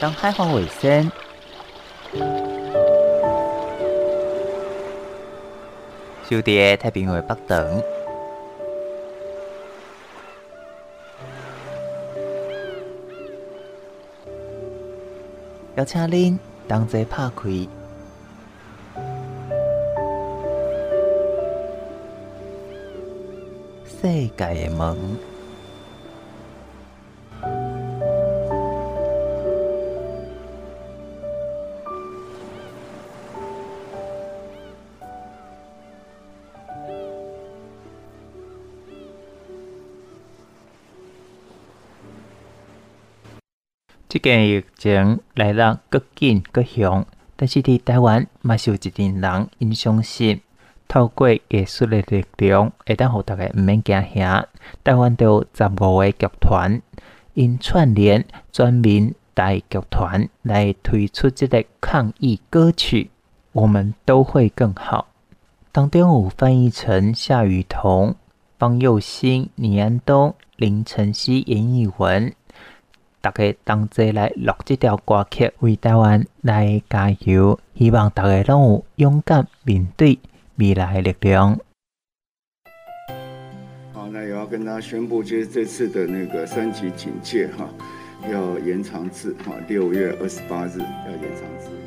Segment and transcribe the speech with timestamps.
[0.00, 1.10] 当海防卫生，
[6.28, 7.82] 就伫太平洋北端，
[15.74, 16.38] 邀请您
[16.68, 17.50] 同齐拍开
[23.84, 24.96] 世界的门。
[44.20, 50.40] 这个疫情来得阁紧阁凶，但是伫台湾嘛是有一群人因相信，
[50.88, 54.48] 透过艺术的力量，会当互大家毋免惊吓。
[54.82, 56.82] 台湾都有十五个剧团，
[57.34, 63.04] 因串联全民大剧团来推出这个抗疫歌曲，
[63.52, 65.06] 《我们都会更好》。
[65.70, 68.16] 当中有翻译成夏雨桐、
[68.58, 72.34] 方佑兴、倪安东、林晨曦、严艺文。
[73.20, 77.58] 大家同齐来录这条歌曲，为台湾来加油！
[77.74, 80.18] 希望大家拢有勇敢面对
[80.56, 81.58] 未来的力量。
[83.92, 87.68] 好，那也要跟大家宣布，就是这次的那个三级警戒哈，
[88.30, 91.77] 要延长至哈六月二十八日，要延长至。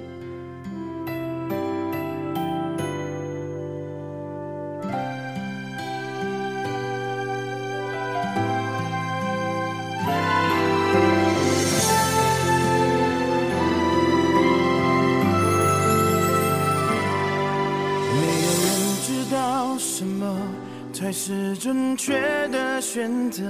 [21.11, 23.43] 是正确的选择，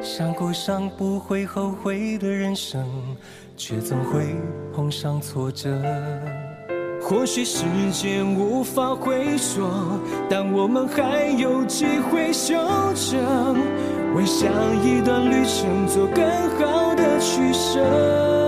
[0.00, 2.86] 想过上不会后悔的人生，
[3.56, 4.36] 却总会
[4.72, 5.76] 碰上挫折。
[7.02, 9.66] 或许时间无法回溯，
[10.28, 12.54] 但我们还有机会修
[12.94, 13.56] 正，
[14.14, 14.46] 为下
[14.84, 16.24] 一段旅程做更
[16.58, 18.39] 好的取舍。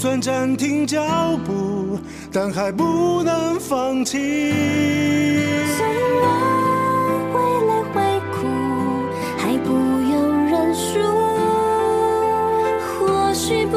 [0.00, 0.98] 算暂停脚
[1.44, 1.98] 步，
[2.32, 4.16] 但还不能放弃。
[5.76, 5.86] 虽
[6.22, 6.24] 然
[7.30, 8.00] 会累会
[8.32, 8.46] 苦，
[9.36, 10.98] 还不用认输。
[12.98, 13.76] 或许不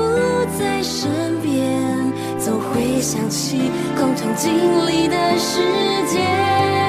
[0.58, 1.12] 在身
[1.42, 2.10] 边，
[2.40, 4.54] 总会想起共同经
[4.88, 5.60] 历的时
[6.08, 6.83] 间。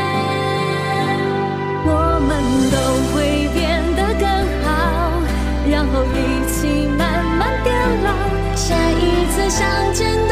[9.56, 10.23] 想见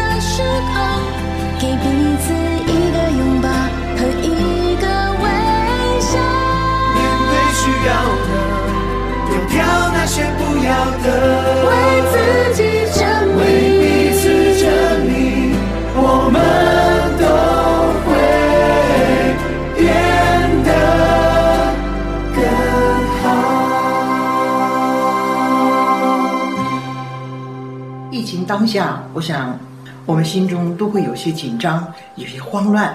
[28.52, 29.58] 当下，我想
[30.04, 32.94] 我们心中都会有些紧张，有些慌乱，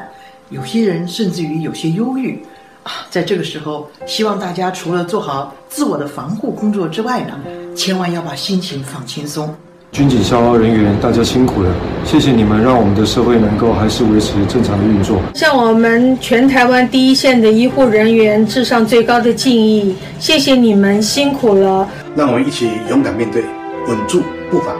[0.51, 2.40] 有些人甚至于有些忧郁
[2.84, 2.91] 啊。
[3.09, 7.34] 在这个时候，希望大家除了做好自我的防护工作之外呢，
[7.75, 9.51] 千万要把心情放轻松。
[9.91, 11.74] 军警消防人员，大家辛苦了，
[12.06, 15.19] 谢谢你们，让我们的社会能够还是维持正常的运作。
[15.34, 21.89] 向我们全台湾第一线的医护人员致上最高的敬意，谢谢你们辛苦了。
[22.15, 23.42] 让我们一起勇敢面对，
[23.88, 24.21] 稳住
[24.51, 24.71] 步伐。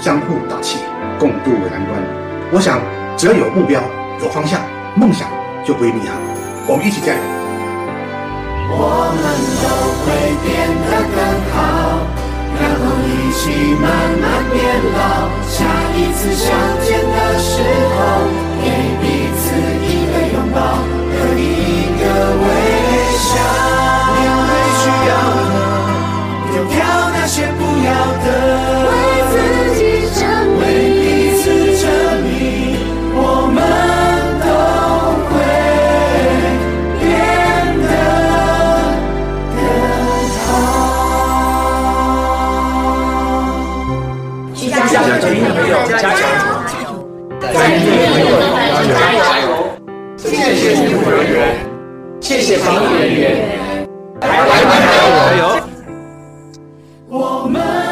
[0.00, 0.78] 相互打气，
[1.18, 2.00] 共度难关。
[2.50, 2.80] 我想，
[3.18, 3.82] 只要有目标、
[4.22, 4.60] 有方向，
[4.96, 5.28] 梦想
[5.62, 6.16] 就不会迷航。
[6.66, 7.20] 我们一起加油！
[8.72, 9.22] 我们
[9.60, 9.68] 都
[10.00, 10.08] 会
[10.40, 10.48] 变
[10.88, 11.20] 得更
[11.52, 12.00] 好，
[12.56, 13.84] 然后一起慢
[14.16, 14.56] 慢变
[14.96, 15.28] 老。
[15.44, 16.48] 下一次相
[16.80, 17.60] 见的时
[17.92, 18.24] 候，
[18.64, 19.04] 给彼
[19.36, 19.52] 此
[19.84, 20.80] 一个拥抱
[21.12, 22.02] 和一个
[22.40, 22.48] 微
[23.20, 23.28] 笑。
[24.16, 24.50] 面对
[24.80, 25.12] 需要，
[26.52, 26.78] 丢掉
[27.12, 27.92] 那些不要
[28.24, 28.99] 的。
[46.00, 46.18] 加油！
[46.18, 46.88] 加油！
[47.42, 48.32] 加油！
[48.88, 49.20] 加油！
[49.20, 49.44] 加油！
[50.16, 50.24] 谢
[50.56, 51.38] 谢医护人员，
[52.22, 53.86] 谢谢防疫人员。
[54.18, 54.62] 加油！
[55.12, 55.60] 加油！
[57.06, 57.89] 我们。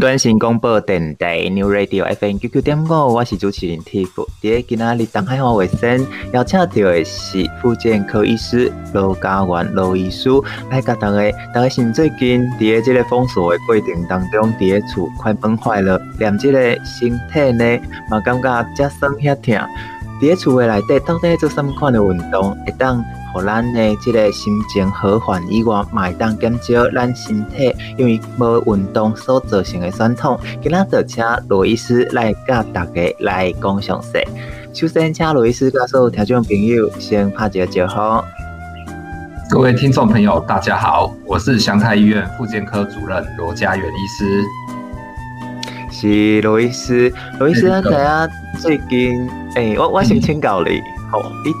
[0.00, 4.08] 端新广播电台 New Radio FM 九九点五，我是主持人 Tiff。
[4.42, 10.30] 在今仔日东海话卫生邀请到的是复健科医师罗嘉元罗医师，
[10.70, 17.78] 来甲大家，大家是最近伫个这个封锁的过程当中，伫个厝快崩坏了，连这个身体呢
[18.10, 19.54] 嘛感觉遮酸遐痛，
[20.18, 23.04] 伫个厝的内底到底做什么款的运动会当？
[23.32, 30.38] 互咱的这个心情和缓以外，嘛会当减少咱身体因为无运动所造成的酸痛。
[30.62, 34.18] 今仔就请罗医师来甲大家来讲详细。
[34.72, 38.24] 首先，请罗医师告诉听众朋友先拍一个招呼。
[39.48, 44.42] 各位听众朋友，大家好，我是祥泰医院复健科主任罗嘉元医师。
[45.92, 48.30] 是罗医师，罗医师，咱知影
[48.60, 50.78] 最近，诶、欸，我我先请教你。
[50.78, 51.52] 嗯哦，你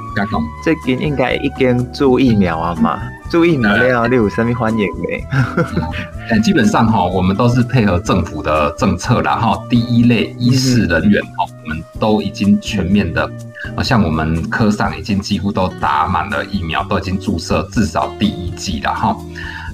[0.62, 3.00] 最近应该已经注疫苗啊嘛？
[3.30, 6.40] 注疫苗了，你有什么欢迎的？
[6.40, 13.30] 基本上哈，我们都是配合政府的政策，然后第一类医事人员哦，我们都已经全面的，
[13.84, 19.16] 像我们科上已经几乎都打满了疫苗，都已经注射至少第一剂了哈。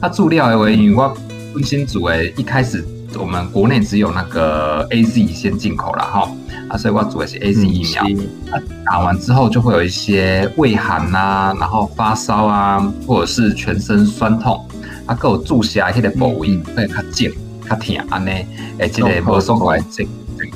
[0.01, 1.17] 那注料的话，因为我
[1.55, 2.85] 分新组诶，一开始
[3.19, 6.31] 我们国内只有那个 AZ 先进口了哈。
[6.69, 8.03] 啊，所以我做的是 A Z 疫苗，
[8.51, 14.67] 啊，打完之后就会有一些畏寒呐、啊，然后发烧啊，或者是全身酸痛，
[15.07, 17.33] 啊，给我注射迄个部位会较紧、
[17.69, 18.45] 较疼安尼，
[18.79, 20.07] 诶，即个无爽快症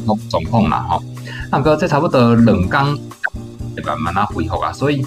[0.04, 1.02] 状状况嘛吼。
[1.52, 2.98] 那个这差不多两工，
[3.76, 5.04] 会慢慢啊恢复啊，所以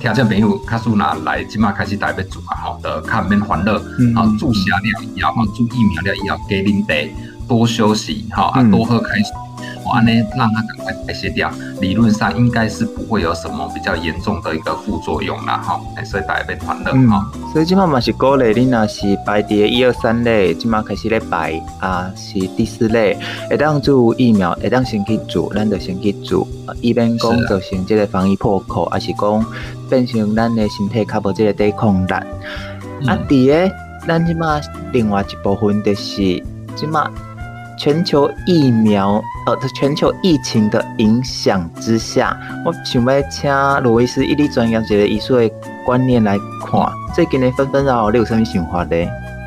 [0.00, 7.14] 听众朋友，卡苏拿来，即马开始台北做啊，吼，的看免烦恼，啊，注射了以后，啊，注疫苗了以后，加啉茶，
[7.46, 9.34] 多休息，哈，啊，多喝开水。
[9.84, 11.50] 哇，呢，让它赶快代谢掉，
[11.80, 17.30] 理论上应该是不会有什么比较严重的一个副作用啦，哈，所以大家别团乐哈。
[17.52, 23.16] 所以今嘛嘛是鼓励你若是排第一二三类，今嘛开始咧排啊，是第四类，
[23.50, 26.48] 会当做疫苗，会当先去做，咱就先去做，
[26.80, 29.46] 一边讲造成即个防疫破口，还是讲
[29.90, 32.14] 变成咱的身体较无即个抵抗力。
[33.02, 33.70] 嗯、啊，第二，
[34.06, 34.58] 咱今嘛
[34.92, 36.42] 另外一部分就是
[36.74, 37.10] 今嘛。
[37.76, 43.50] 全球疫苗，呃，全球疫情的影响之下，我想要请
[43.82, 45.50] 罗医师以你专业一个医术的
[45.84, 46.80] 观念来看，
[47.14, 48.96] 最近的纷纷扰扰，你有什么想法呢？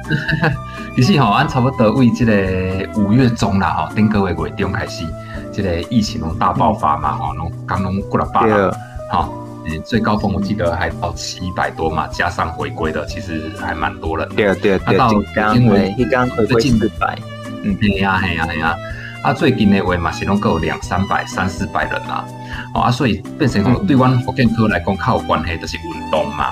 [0.95, 5.05] 其实吼，按差不多为这个五月中啦，吼，顶个月月中开始，
[5.53, 8.75] 这个疫情拢大爆发嘛，吼、嗯，拢刚拢过了八了，
[9.11, 9.33] 好，
[9.65, 14.45] 嗯，最高峰我记得还到七百多嘛，加上回归的，其实还蛮多人对。
[14.55, 15.11] 对对对，到
[15.55, 17.17] 因为一刚回归四百。
[17.63, 18.75] 嗯，嘿呀，嘿呀，嘿呀。
[19.23, 22.25] 啊，最近的话嘛是拢够两三百、三四百人啦。
[22.73, 26.51] 哦，啊，所以变成讲对阮福建科来讲，较有关系就是运动嘛。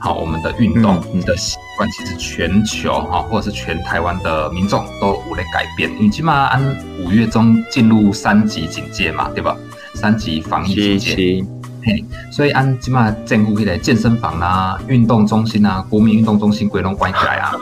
[0.00, 5.90] 好，我们的运动的习惯，其实全球哈，或者是全台湾的民众都有咧改变。
[6.00, 6.62] 你起码按
[7.00, 9.56] 五月中进入三级警戒嘛，对吧？
[9.94, 11.44] 三级防疫警戒。
[11.84, 17.52] 嘿，所以按起码政府迄个健身房啊、运动中心啊、国民运动中心鬼拢关起来啊。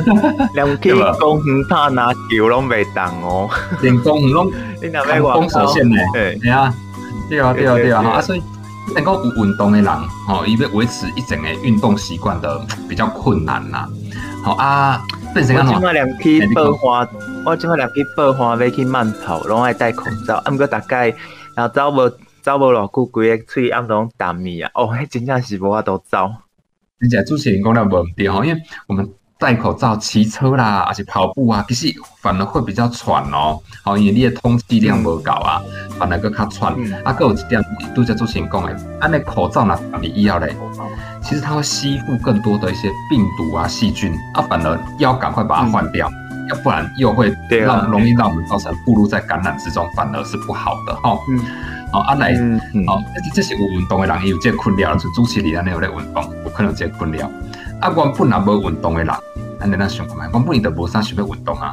[0.54, 4.50] 两天公园他拿球拢未动哦，连公园拢
[4.82, 5.96] 你那边封锁线呢？
[6.12, 6.74] 对，对啊，
[7.28, 8.42] 对啊，对啊，对啊，啊，所以
[8.94, 9.86] 能够有运动的人，
[10.28, 13.88] 吼，伊要维持一整个运动习惯的 比较困难呐。
[14.44, 15.00] 好啊，
[15.32, 17.08] 变成讲，我今麦两去报花，
[17.46, 20.36] 我今麦两去报花要去慢跑，拢爱戴口罩。
[20.36, 21.08] 啊，毋过大概
[21.54, 22.10] 然后走无
[22.42, 24.70] 走无偌久，规个喙暗拢淡咪啊。
[24.74, 26.28] 哦，迄真正是无法度走。
[27.00, 29.08] 而且主持人讲了无毋对吼，因为我们。
[29.42, 33.58] 戴口罩骑车啦，而且跑步啊，其实反而会比较喘哦。
[33.82, 35.60] 好，因为你的通气量无够啊，
[35.98, 36.72] 反而更较喘。
[36.78, 37.60] 嗯、啊，还有一点，
[37.92, 40.54] 拄则主持人讲的，啊，那口罩呢，你医药嘞，
[41.20, 51.18] 其实它会吸附更多的一些病毒啊、细菌啊，反而要赶快把它换掉，嗯、要不然又会让容易让我们造成暴露在感染之中，反而是不好的哈。
[51.28, 51.40] 嗯。
[51.90, 52.32] 好，啊来，
[52.86, 57.28] 好，这这些有运动的人也有这个困扰，就主持人安尼有咧运动，有可能这个困扰。
[57.80, 59.12] 啊，原本也无运动的人，
[59.62, 61.72] 安尼咱想看觅，原本伊就无啥想要运动啊。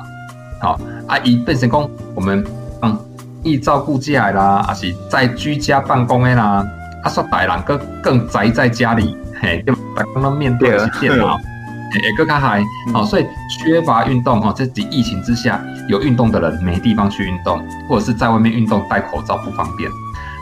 [0.62, 2.46] 好，啊，伊变成讲，我们
[2.84, 2.98] 嗯，
[3.42, 6.64] 易照顾家啦，还是在居家办公的啦，
[7.04, 19.90] 啊，说大人更更宅在家里，嘿，就大家都面对的是电脑，诶，更加还好，所以缺乏运动哈，在疫情之下，有运动的人没地方去运动，或者是在外面运动戴口罩不方便，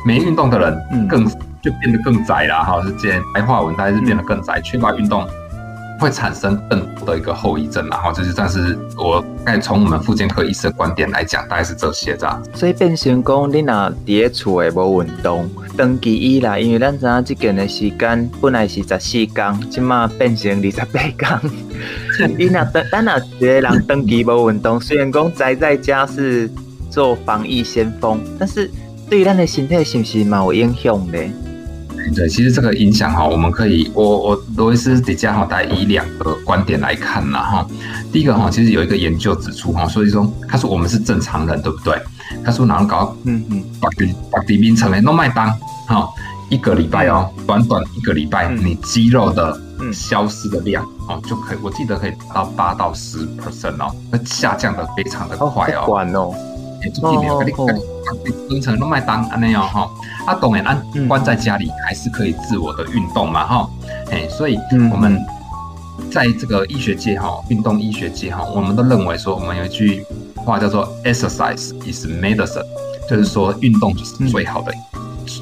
[0.06, 1.26] 没运动的人更
[1.62, 5.26] 就变得更宅了哈，是这白话文，大概是变得更宅，缺乏运动。
[6.00, 12.42] 会产生更多的一个后遗症，然后就是，但是我该从我们复健科医生的观点来讲，大概是这些这样。
[12.54, 21.40] 所以变成讲，你那伫咧厝诶无运动，长期以来，因为咱知影这件的时间本来是十四天，即马变成二十八天。
[22.38, 26.50] 你若等，咱若一个人长期无运动，虽然讲宅在家是
[26.90, 28.70] 做防疫先锋，但是
[29.10, 31.18] 对咱的身体是不是嘛有影响呢？
[32.16, 37.68] 对，其实这个影响哈，我们可以，我我罗伊斯迪加哈，大概以两个观点来看呐哈。
[38.12, 42.00] 第一个哈，其实有一个研究指出哈，所以说他说我们是正常人，对不对？
[42.44, 43.16] 他说哪能搞？
[43.26, 45.50] 嗯嗯，把底把底冰成为诺麦当
[45.88, 46.10] 哈，
[46.50, 49.60] 一个礼拜哦，短短一个礼拜，你肌肉的
[49.94, 55.84] 消失的量哦，就可以，我记得可以达到八到十 percent 哦，那下降的非常的快哦。
[55.86, 56.32] 管哦。
[56.84, 57.74] 哎，做避免把你把
[58.24, 59.90] 你冰成诺麦当安那样哈。
[60.28, 63.70] 他当然安关在家里还是可以自我的运动嘛哈。
[64.12, 64.60] 哎，所以
[64.92, 65.20] 我们
[66.12, 70.06] 在这个医学界哈，运动医学界哈，我们都认为说，我们有一句。
[70.48, 72.64] 话叫做 exercise is medicine，
[73.10, 74.72] 就是说运动就是最好的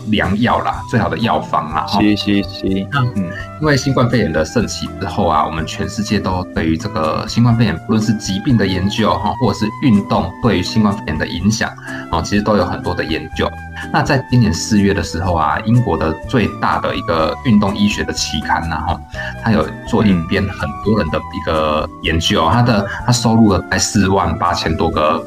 [0.07, 1.85] 良药啦，嗯、最好的药方啦。
[1.85, 3.29] 是是是，嗯，
[3.61, 11.69] 因为新冠肺炎的盛起之后啊，我们全世界都对于这个新冠肺炎，不论是疾病的研究哈，或者是运动对于新冠肺炎的影响
[12.11, 13.47] 啊，其实都有很多的研究。
[13.91, 18.99] 那在今年四月的时候啊，英国的最大的一个运动医学的期刊呐，哈，
[19.43, 25.23] 它有做一篇很多人的一个研究，它的它收录了在四万八千多个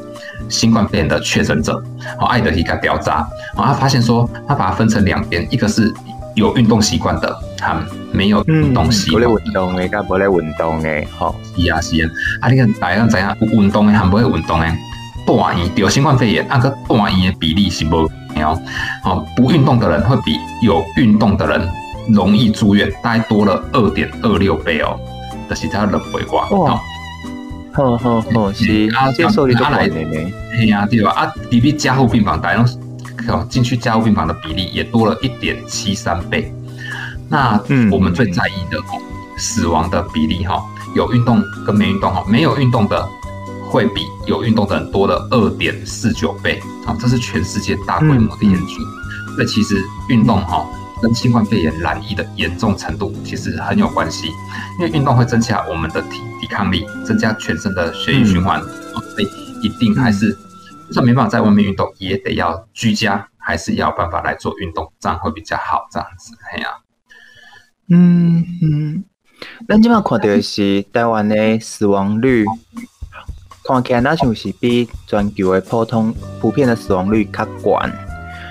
[0.49, 1.81] 新冠肺炎的确诊者，
[2.19, 3.21] 哦，艾德一个调查，
[3.55, 5.91] 哦，他发现说，他把它分成两边，一个是
[6.35, 12.09] 有运动习惯的，他没有运动习惯，不来运动的，跟不会运动的，好，是啊是啊，
[12.41, 14.67] 啊，你看大家知影有运动的，还不会运动的，
[15.25, 18.09] 大医得新冠肺炎，那个大医的比例是无。
[18.43, 21.69] 哦，不运动的人会比有运动的人
[22.09, 24.99] 容易住院，大概多了二点二六倍哦。
[25.47, 26.47] 但是他人不会挂。
[26.49, 26.79] 哦，
[27.73, 30.31] 好好好，是啊，接受你的观点呢。
[30.57, 31.11] 嘿呀，对吧？
[31.11, 32.65] 啊，比比加护病房，大家
[33.27, 36.53] 哦进去加护病房的比例也多了一点七三倍。
[37.27, 37.59] 那
[37.91, 39.01] 我们最在意的哦，
[39.37, 40.61] 死亡的比例哈，
[40.95, 43.07] 有运动跟没运动哈，没有运动的。
[43.69, 48.73] 会比有运动的人多了二点四九倍，啊，这是全世界大规模的研究。
[49.37, 49.75] 那、嗯、其实
[50.09, 50.67] 运动哈
[51.01, 54.27] 跟新冠肺炎染疫的严重程度其实很有关系，
[54.79, 59.27] 因为运动会增加我们的体抵抗力，增加全身的血液循环，所以
[59.61, 60.31] 一定还是
[60.87, 65.87] 就算没办法在外面运动，也得要居家，还是要办法来做运动，这样会比较好。
[65.91, 66.73] 这样子，嘿呀、啊，
[67.91, 69.03] 嗯嗯，
[69.67, 72.45] 咱今嘛看到的是台湾的死亡率。
[73.69, 76.11] 看起来那像是比全球的普通
[76.41, 77.93] 普遍的死亡率较悬。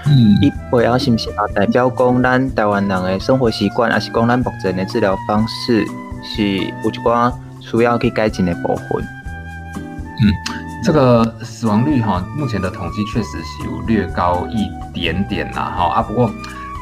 [0.06, 5.84] 嗯，伊背后是不是也代表讲咱台湾人的生活习惯，还是讲咱目前的治疗方式
[6.22, 9.02] 是有一寡需要去改进的部分？
[10.20, 10.32] 嗯，
[10.84, 16.30] 这个死亡率哈，目前的统计确实是有略高一点点啦，哈啊，不过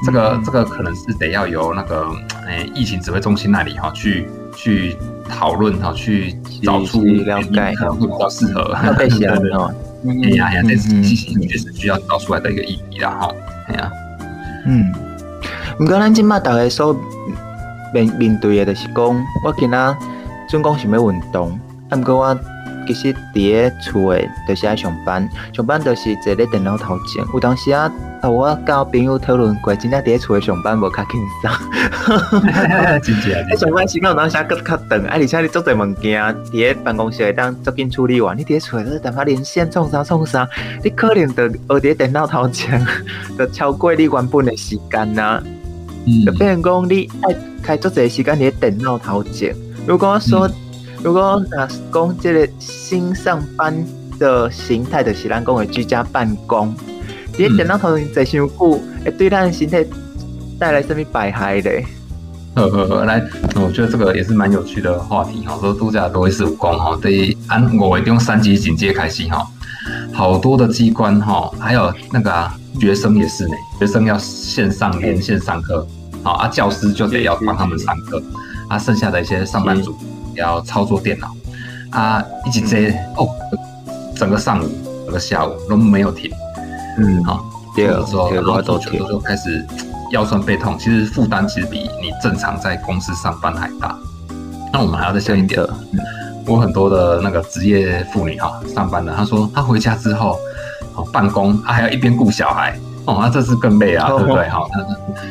[0.04, 2.06] 这个、嗯、这个可能是得要由那个
[2.46, 4.96] 诶、欸、疫情指挥中心那里哈去去。
[5.28, 6.32] 讨论哈，去
[6.62, 8.72] 找出了解可能会比较适合。
[8.86, 9.74] 要被写 哦，
[10.22, 13.34] 哎呀哎呀，这是确实需要找出来的一个意义啦哈。
[13.66, 13.90] 哎呀，
[14.66, 14.92] 嗯，
[15.76, 16.96] 不过咱今麦大家所
[17.92, 19.04] 面面对的，就是讲
[19.44, 19.96] 我今仔
[20.48, 21.50] 准讲想要运动，
[21.90, 22.38] 啊，毋过我。
[22.86, 27.24] 其实伫个厝诶，就是爱上班，上班就是坐咧电脑头前。
[27.32, 27.90] 有当时啊，
[28.22, 31.50] 我甲我朋友讨论过，真正伫个厝诶上班无较轻松。
[33.02, 38.36] 真正，你上班时间有当时阁较长，啊，而且你做侪物件，伫个办公室会当足紧处理完。
[38.36, 40.48] 你伫个厝诶，等下连线创啥创啥，
[40.82, 42.84] 你可能着学伫电脑头前，
[43.36, 45.42] 着超过你原本诶时间呐。
[46.06, 46.24] 嗯。
[46.24, 49.54] 就变成讲你爱开足侪时间伫个电脑头前。
[49.86, 50.54] 如果说，嗯
[51.06, 53.72] 如果啊，讲这个新上班
[54.18, 56.74] 的形态的是咱讲的居家办公，
[57.38, 59.86] 你电脑头前坐伤久，会对咱身体
[60.58, 61.86] 带来什么百害嘞？
[62.56, 63.22] 呵呵呵，来，
[63.54, 65.56] 我觉得这个也是蛮有趣的话题哈。
[65.60, 69.46] 说度假都会是有讲哈，对，按我用三级警戒开始哈，
[70.12, 75.86] 好多的机关哈，还有那个啊，学生也是呢，学生要线上连线上课，
[76.24, 78.20] 好啊，教师就得要帮他们上课，
[78.68, 79.96] 啊，剩下的一些上班族。
[80.36, 81.28] 要操作电脑。
[81.90, 83.28] 啊，一直接哦，
[84.14, 84.68] 整个上午、
[85.04, 86.30] 整个下午都没有停。
[86.98, 89.64] 嗯，好，第二个时候，然后都全部都开始
[90.10, 93.96] 腰酸背痛，其实负担其实比你正常在公司上班还大。
[94.72, 95.64] 那我们还要再想一点，
[96.44, 100.36] 我很多的那个职业妇女哈，上班的，她说她回家之后，
[100.96, 102.76] 哦，办公她还要一边顾小孩，
[103.06, 104.48] 哦，那这是更累啊，对不对？
[104.48, 104.68] 好，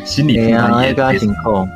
[0.04, 1.68] 心理负担也挺重。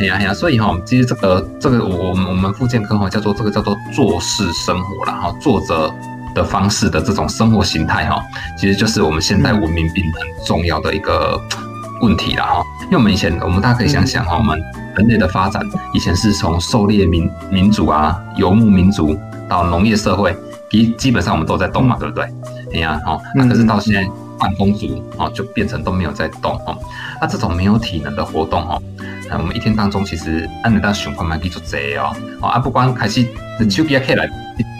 [0.00, 5.94] 哎呀哎呀，所以哈，其实这个这个我我们我们复健科哈叫做这个叫做坐式生活啦哈，坐着
[6.34, 8.18] 的方式的这种生活形态哈，
[8.58, 11.38] 其实就是我们现代文明病很重要的一个
[12.00, 12.64] 问题了哈。
[12.84, 14.58] 因为我们以前，我们大家可以想想哈，我们
[14.96, 19.14] 人类的发展以前是从狩猎民民族啊、游牧民族
[19.50, 20.34] 到农业社会，
[20.70, 22.24] 基基本上我们都在动嘛，对不对？
[22.72, 26.74] 哎呀，哈，那可是到现在半空族哦，就变成都没有在动哦。
[27.20, 28.82] 那这种没有体能的活动哦，
[29.30, 33.22] 那我们一天当中其实按你当循环蛮记住这哦，啊，不光开始
[33.58, 34.28] 手机可以来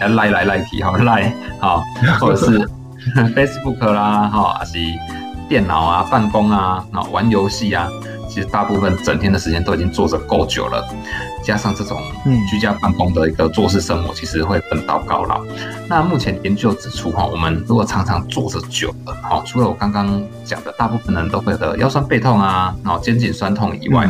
[0.09, 1.81] 来来来提哈 来哈，
[2.19, 2.59] 或者是
[3.33, 4.77] Facebook 啦哈，还是。
[5.49, 7.89] 电脑啊，办公啊，然后玩游戏啊，
[8.33, 10.81] 其实大部分整天的时间都已经坐着够久了，
[11.43, 12.01] 加上这种
[12.49, 15.43] 居家办公的一个做事生活，其实会奔到高老。
[15.89, 24.09] 那目前研究指出，哈，我们如果常常坐着久了，哈，除了我刚刚讲的，大部分人都会的腰酸背痛啊，然后肩颈酸痛以外，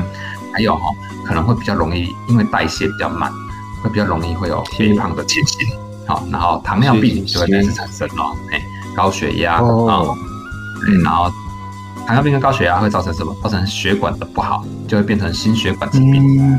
[0.54, 0.82] 还有哈，
[1.26, 3.32] 可能会比较容易，因为代谢比较慢，
[3.84, 5.68] 会比较容易会有肥胖的情形，
[6.06, 8.62] 好，然后糖尿病就会开始产生了，哎，
[8.96, 10.06] 高血压啊。
[10.88, 11.32] 嗯，然后
[12.06, 13.34] 糖尿病跟高血压会造成什么？
[13.42, 16.58] 造成血管的不好，就会变成心血管疾病，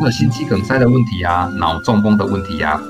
[0.00, 2.80] 或者心肌梗塞的问题啊，脑中风的问题啊。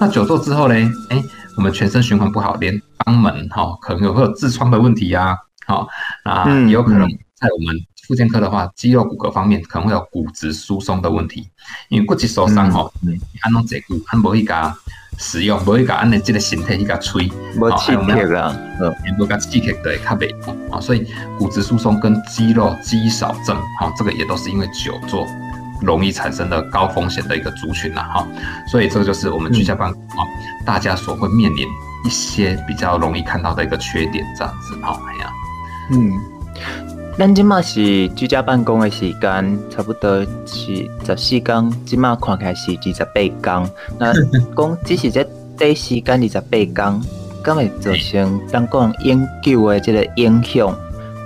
[0.00, 0.74] 那久坐之后呢？
[1.10, 1.22] 哎，
[1.56, 5.36] 我们全身循环不好，连肛门哈，可能有会有痔疮的问题啊。
[5.66, 5.86] 好，
[6.24, 7.76] 那也有可能在我们
[8.08, 11.48] 附健科的话，肌肉骨骼方面可能会有骨质疏松的问题，
[11.90, 12.90] 因为骨质受伤哈，
[13.42, 14.76] 按拢脊骨，按无一家。
[15.22, 20.34] 使用不会把按你这个形态去个吹，没气贴啊，嗯，也不个气贴对，卡背
[20.68, 21.06] 啊，所以
[21.38, 25.24] 骨质疏松跟肌肉肌少症，哈，这个也都是因为久坐
[25.80, 28.26] 容易产生的高风险的一个族群啦，哈，
[28.66, 30.26] 所以这个就是我们居家办公啊，
[30.66, 31.68] 大家所会面临
[32.04, 35.32] 一些比较容易看到的一个缺点，这样子，哈，哎呀，
[35.92, 36.20] 嗯。
[37.18, 43.70] 咱即马是居家办公的时间，差不多是十四天，即马看起来是二十八天。
[43.98, 44.12] 那
[44.56, 45.22] 讲只是这
[45.58, 47.02] 短时间二十八天，
[47.44, 50.74] 咁会造成咱讲永久的这个影响。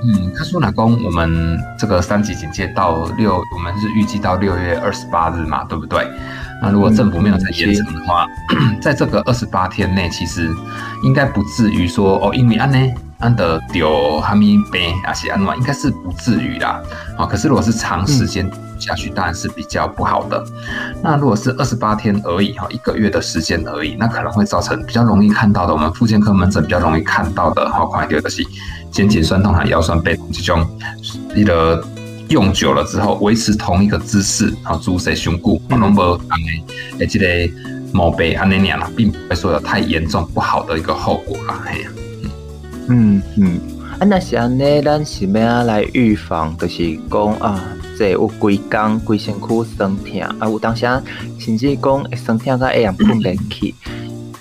[0.02, 6.04] 嗯，他说老公我们这个三级警戒到六，我们是预计到六月二十八日嘛，对不对？
[6.60, 8.26] 那如果政府没有再延长的话，
[8.58, 10.50] 嗯、在这个二十八天内，其实
[11.04, 12.76] 应该不至于说哦，因为安呢。
[13.18, 16.82] 安得丢哈密杯啊，是安暖，应该是不至于啦。
[17.16, 20.44] 啊，可是如果是长时间下去，当然是比较不好的。
[20.58, 28.46] 嗯、那如果是二十八天而已，哈，一个月的时间而已，那可能会造成比较容易看到的，我们复健科门诊比较容易看到的，哈，快点的是
[28.90, 30.66] 肩颈酸痛和腰酸背痛这种，
[31.34, 31.82] 你的
[32.28, 36.64] 用久了之后，维持同一个姿势，然后注射胸骨，可能无当诶，
[36.98, 37.52] 诶，这个
[37.92, 41.88] 毛背安尼样啦，并不会说有太严重不好的一个后果啦，嘿呀。
[42.88, 43.58] 嗯嗯，
[43.98, 47.60] 啊，那是安尼，咱是要来预防，就是讲啊，
[47.98, 51.02] 这有规工规身躯酸痛，啊，有当时啊
[51.38, 53.74] 甚至讲会酸痛到会让困不去，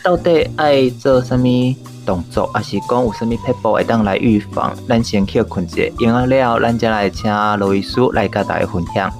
[0.03, 1.47] 到底爱做什么
[2.05, 4.75] 动作，还是讲有什么撇步会当来预防？
[4.87, 9.11] 咱先去困一下，用完了，咱再来请罗医师来跟大家分享。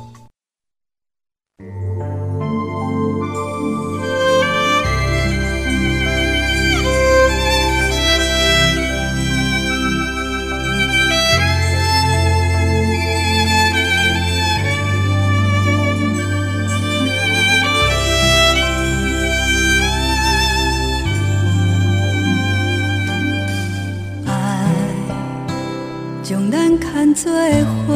[27.26, 27.96] 做伙，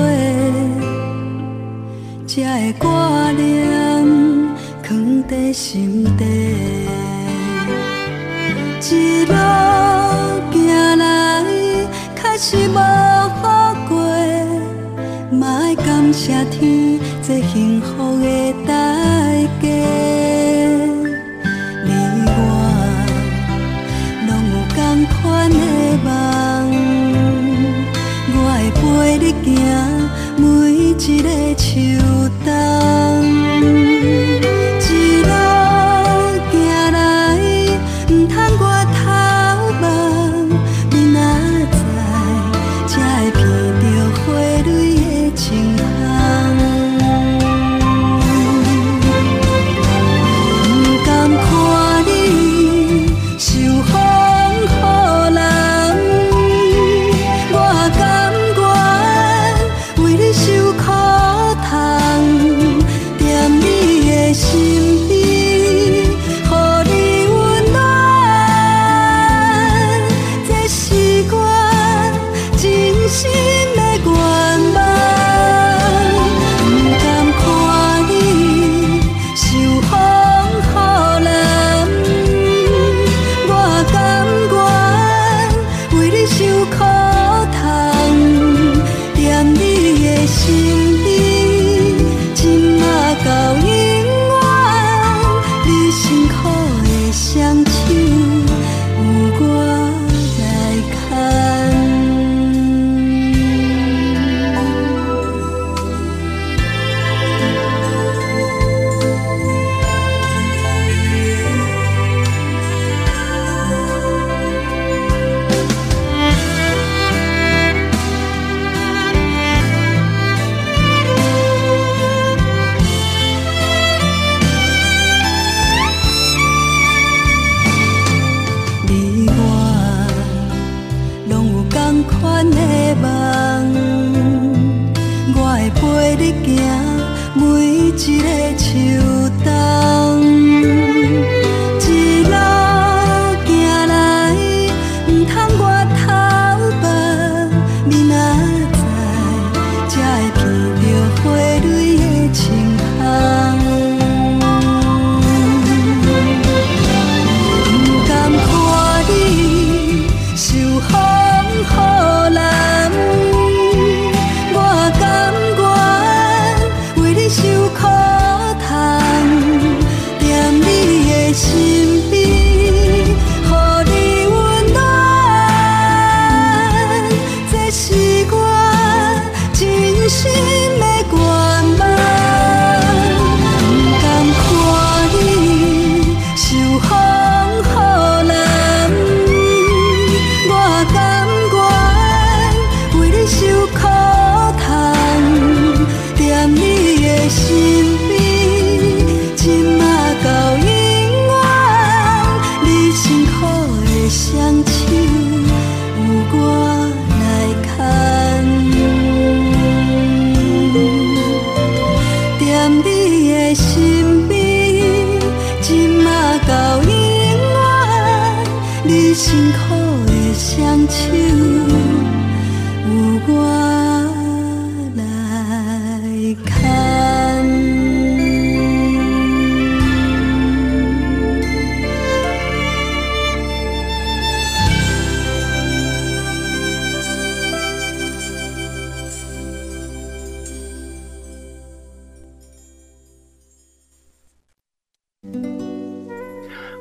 [2.25, 3.69] 才会挂念，
[4.81, 6.25] 藏在心底。
[8.89, 9.33] 一路
[10.51, 11.43] 行来，
[12.15, 13.99] 开始无好过，
[15.31, 18.73] 嘛爱感谢天，这幸福的代
[19.61, 20.28] 价。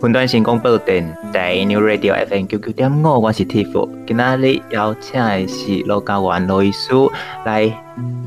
[0.00, 3.88] 云端新广播电台 New Radio FM 九九点五，我是 Tiff。
[4.06, 6.92] 今仔日邀请的是罗家元罗医师
[7.44, 7.66] 来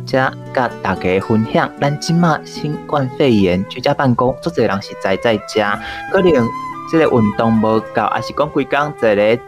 [0.05, 0.17] 遮
[0.53, 1.71] 甲大家分享。
[1.79, 5.81] 咱即马新冠肺炎居家办公，足侪人是宅在家，
[6.11, 6.45] 可能
[6.89, 9.39] 即个运动无够，还是讲规工在咧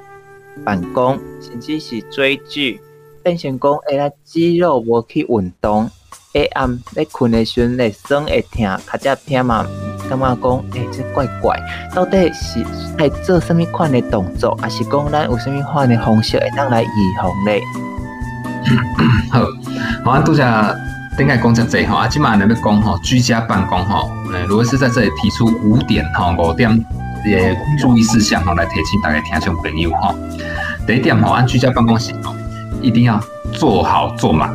[0.63, 2.79] 办公，甚至是追剧，
[3.21, 5.91] 变成讲哎呀肌肉无去运动，
[6.33, 8.63] 下暗咧困的时阵会酸会痛，
[8.97, 9.67] 脚只偏嘛。
[10.09, 11.57] 感觉讲，哎、欸，这怪怪，
[11.93, 12.65] 到底是
[12.97, 16.87] 爱做什么款的动作，还是讲咱有什么款的方式会当来预
[17.19, 17.51] 防呢？
[19.31, 19.41] 好，
[20.05, 20.43] 好，啊，拄则
[21.17, 26.69] 顶下讲遮济吼，啊，即马咱要讲吼，居家办公吼，诶，如果是在这里提出五点吼，五点
[27.25, 30.15] 诶注意事项吼，来提醒大家听众朋友吼。
[30.85, 32.33] 第一点吼，按居家办公时吼，
[32.81, 33.19] 一定要
[33.53, 34.53] 坐好坐满，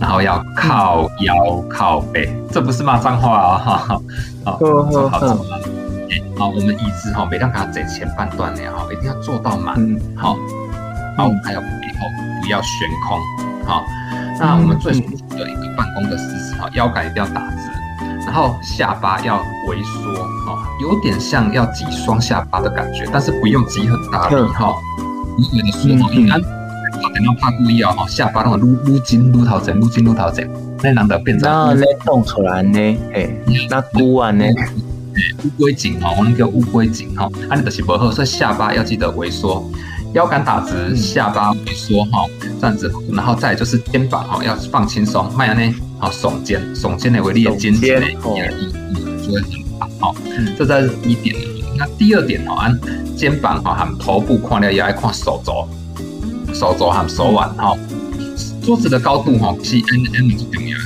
[0.00, 4.00] 然后要靠腰靠背，这不是骂脏话啊、哦、哈。
[4.44, 5.60] 好，坐好坐满。
[6.36, 9.76] 好，我们椅子哈，每当给它在前半段呢哈，一定要做到满。
[10.16, 10.36] 好，
[11.16, 12.06] 好我们还有背后
[12.42, 13.18] 不要悬空。
[13.64, 13.84] 好，
[14.40, 17.56] 那我们最舒服的一个办公的姿势哈，腰杆一定要打直，
[18.26, 19.36] 然后下巴要
[19.68, 20.12] 微缩
[20.46, 24.74] 哈，有点像要挤双下巴的感觉，但是不用挤很大力哈。
[25.38, 30.50] 微微的缩，你看，好，等到怕故意哦哈，下巴那种撸撸筋撸头枕，撸筋撸头枕。
[30.82, 32.78] 那难得变成那咧动出来呢？
[33.12, 33.40] 诶，
[33.70, 34.44] 那骨啊呢？
[35.44, 37.28] 乌龟颈哦，我们叫乌龟颈哈。
[37.48, 39.64] 啊，你就是不好，所以下巴要记得萎缩，
[40.14, 42.26] 腰杆打直，下巴萎缩哈，
[42.60, 42.90] 这样子。
[43.12, 48.72] 然后再就是肩膀哈，要放轻松，慢下呢，好耸肩，耸肩的为力的肩肩的压力，
[49.24, 49.88] 就会很好。
[50.00, 50.14] 好，
[50.58, 51.36] 这是一点。
[51.78, 52.76] 那第二点哦，按
[53.16, 55.68] 肩膀哈，含头部看了也爱看手肘，
[56.52, 57.76] 手肘含手腕哈。
[58.64, 60.30] 桌子的高度哈，是 N M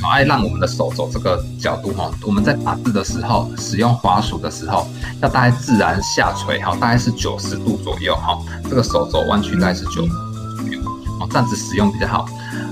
[0.03, 4.87] 好，爱让我们的手肘这个角度哈，我们在打字的时候，使用滑鼠的时候，
[5.20, 10.14] 要大概自然下垂哈，大概是九十度左右哈，这个手肘弯曲大概是九十度
[10.57, 10.81] 左右，
[11.20, 12.27] 哦，这样子使用比较好。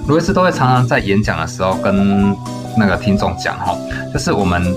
[0.07, 2.37] 罗医师都会常常在演讲的时候跟
[2.77, 3.77] 那个听众讲哈，
[4.12, 4.74] 就是我们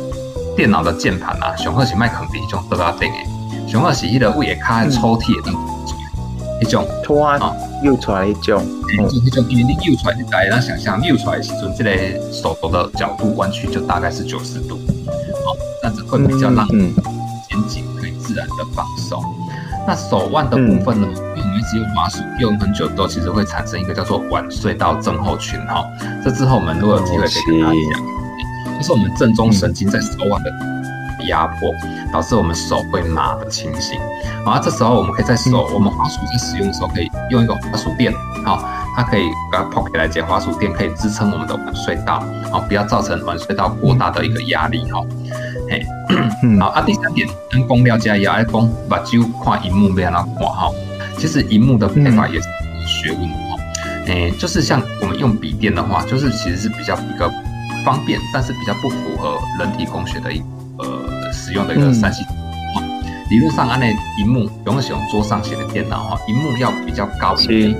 [0.55, 3.27] 电脑的键盘啊，熊二喜麦克笔这种都要定诶，
[3.67, 5.41] 熊二喜一的位也开抽屉
[6.59, 6.87] 的一种。
[7.03, 7.39] 拖啊。
[7.83, 8.65] 扭出来一种，
[8.97, 14.79] 就一种，因为你扭出来，大家想象扭出来时阵，这个手肘的角度弯曲就大概是九十度，
[15.45, 19.23] 好，这样子会比较让肩颈可以自然的放松。
[19.85, 25.85] 那手腕的部分呢，因为我们一直用滑鼠用很久之后，其实会产生一个叫做腕隧道症候群哈。
[26.23, 28.91] 这之后我们如果有机会可以跟大家讲，就是。
[28.91, 30.51] 我们正中神经在手腕的
[31.27, 31.71] 压迫，
[32.11, 33.99] 导致我们手会麻的情形。
[34.45, 38.13] 好，这时候我们可以在手，我们滑鼠在使用的时候，可以用一个滑鼠垫，
[38.45, 38.63] 好，
[38.95, 45.01] 它可以把它抛开来接滑鼠垫，可以支撑我们的腕隧道，好，不要造成腕隧道过大的一个压力，哈，
[45.69, 45.85] 嘿，
[46.59, 50.69] 好啊，第三点，跟公料加也爱讲，把就看荧幕变那看哈，
[51.17, 52.47] 其实荧幕的配法也是
[52.85, 53.27] 学问。
[53.29, 53.57] 哈，
[54.07, 57.31] 诶，就是像我们用笔电的话，就是其实是比较一个。
[57.85, 60.43] 方便，但是比较不符合人体工学的一
[60.77, 60.85] 呃
[61.37, 62.25] 使用的一个三 C。
[62.75, 62.83] 嗯、
[63.29, 63.85] 理论上，按那
[64.19, 67.77] 荧幕如果使用桌上型的电脑哈，荧幕要比较高一点，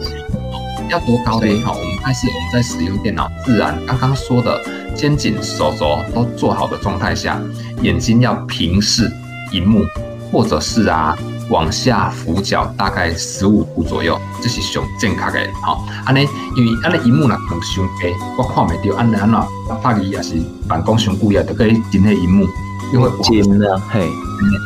[0.90, 1.48] 要多高呢？
[1.66, 4.62] 哈，我们开始我们在使用电脑，自然刚刚说的
[4.96, 7.42] 肩颈、手肘都做好的状态下，
[7.82, 9.12] 眼睛要平视
[9.52, 9.84] 荧幕，
[10.32, 11.18] 或者是啊。
[11.50, 15.50] 往下俯角大概十五度左右，这是上正确的。
[15.64, 18.98] 好，安尼，因为安尼荧幕若放伤低，我看袂到。
[18.98, 19.42] 安尼安怎，
[19.82, 20.36] 拍机也是
[20.68, 22.46] 办公上久也都可以进那萤幕，
[22.94, 24.08] 又会紧了，嘿，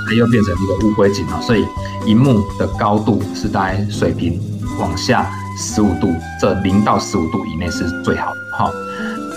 [0.08, 1.42] 它又变成一个乌龟颈了。
[1.42, 1.66] 所以
[2.06, 4.40] 荧幕的高度是大概水平
[4.80, 8.40] 往下十五度，这零到十五度以内是最好的。
[8.58, 8.72] 哈，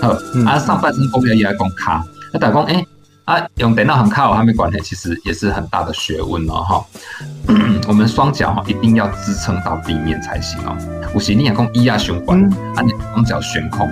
[0.01, 2.85] 好，嗯、啊，上半身工业也要讲卡，那打工诶。
[3.25, 6.85] 啊，用电脑很靠，还没管它，其实也是很大的学问哦，哈。
[7.89, 10.77] 我们双脚哈一定要支撑到地面才行哦。
[11.11, 12.39] 有时你也讲一压胸管，
[12.75, 13.89] 啊，你双脚悬空，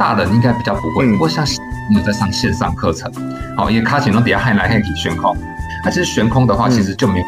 [0.00, 1.08] 大人应该比较不会。
[1.12, 1.46] 不过像
[1.90, 3.10] 你有在上线上课程，
[3.56, 5.36] 好，因为卡紧都底下还来可以悬空。
[5.84, 7.24] 那其实悬空的话，其实就没有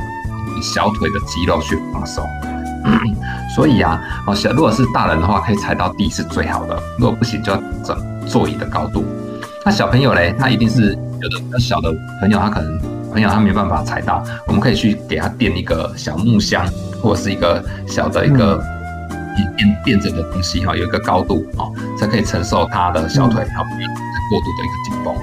[0.63, 2.27] 小腿的肌肉去放松。
[3.55, 6.81] 所以啊，哦，小如果是大人的话，可以踩到地是最好的。
[6.99, 9.05] 如果不行，就要整座椅的高度。
[9.65, 10.97] 那小朋友嘞，他一定是。
[11.23, 11.91] 有的比较小的
[12.21, 12.79] 朋友，他可能
[13.11, 16.67] 朋友他没办法踩到，我们可以去给他垫一个小木箱，
[17.01, 18.63] 或者是一个小的一个
[19.57, 23.65] 垫垫着的东西哈，有一个高度哦，才可以承受他的小腿哈
[24.31, 25.15] 过度的一个紧绷。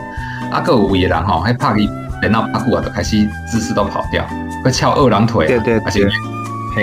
[0.52, 1.90] 啊个有的人哈，还怕你
[2.22, 4.26] 等到阿库尔的开始姿势都跑掉，
[4.64, 6.08] 会翘二郎腿，对对，而且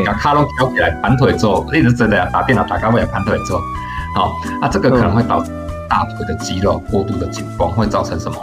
[0.07, 3.59] 把卡拢翘起来盘腿坐，一直真的打电脑打高位盘腿坐，
[4.15, 5.53] 好，那这个可能会导致。
[5.91, 8.37] 大腿的肌肉过度的紧绷会造成什么？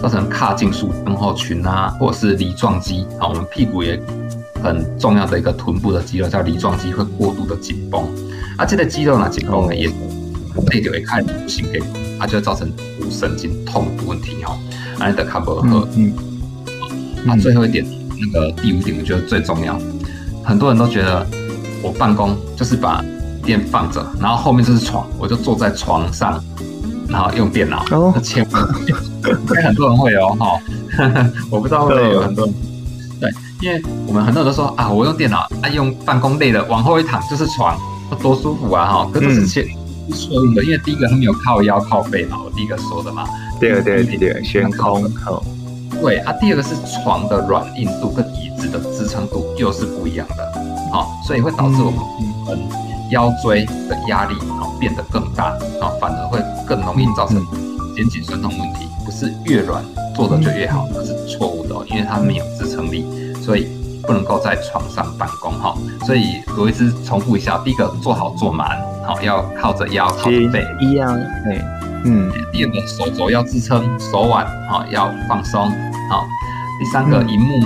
[0.00, 3.26] 造成髂胫束症候群啊，或者是梨状肌啊。
[3.26, 4.00] 我们屁股也
[4.62, 8.04] 很重要的一个臀部的肌肉叫梨状肌，会过度的紧绷。
[8.56, 9.88] 啊，这个肌肉呢紧绷呢也
[10.70, 11.80] 内就会开始心给，
[12.18, 14.58] 它就会造成骨神经痛的问题哈。
[14.98, 15.88] 啊，你的卡不合。
[15.96, 16.12] 嗯。
[17.26, 17.86] 啊，最后一点，
[18.20, 19.78] 那个第五点，我觉得最重要。
[20.44, 21.26] 很多人都觉得
[21.82, 23.04] 我办公就是把
[23.44, 26.42] 电放着，然后后面就是床，我就坐在床上。
[27.08, 28.94] 然后用电脑，哦，千万，应
[29.54, 30.58] 该很多人会哦，哈，
[31.50, 32.54] 我不知道会不会有很多人，
[33.20, 37.78] 对，因为我们很多人都说啊，我用电脑啊，用办公累了，往后一躺就是床，
[38.22, 39.62] 多舒服啊，哈，可是这是错
[40.08, 43.24] 误的，因为第一个他没有靠腰靠背嘛，我第一个说的嘛，
[43.60, 45.42] 对对对对，悬空，好，
[46.00, 50.52] 对啊，第二个是床的软硬度跟椅子的支撑度又是不一样的，
[50.92, 52.00] 好，所以会导致我们
[52.50, 52.92] 嗯。
[53.10, 55.48] 腰椎的压力啊变得更大
[55.82, 57.36] 啊，反而会更容易造成
[57.94, 58.86] 肩颈酸痛问题。
[59.04, 59.84] 不是越软
[60.16, 63.04] 做的就越好，那是错误的哦，因为它没有支撑力，
[63.42, 63.68] 所以
[64.06, 65.74] 不能够在床上办公哈。
[66.04, 71.60] 所以罗医师重复一下：第一个坐好坐满，好要靠着腰靠着背一样，对，
[72.04, 72.30] 嗯。
[72.52, 75.70] 第二个手肘要支撑，手腕哈要放松，
[76.10, 76.26] 好。
[76.78, 77.60] 第三个萤幕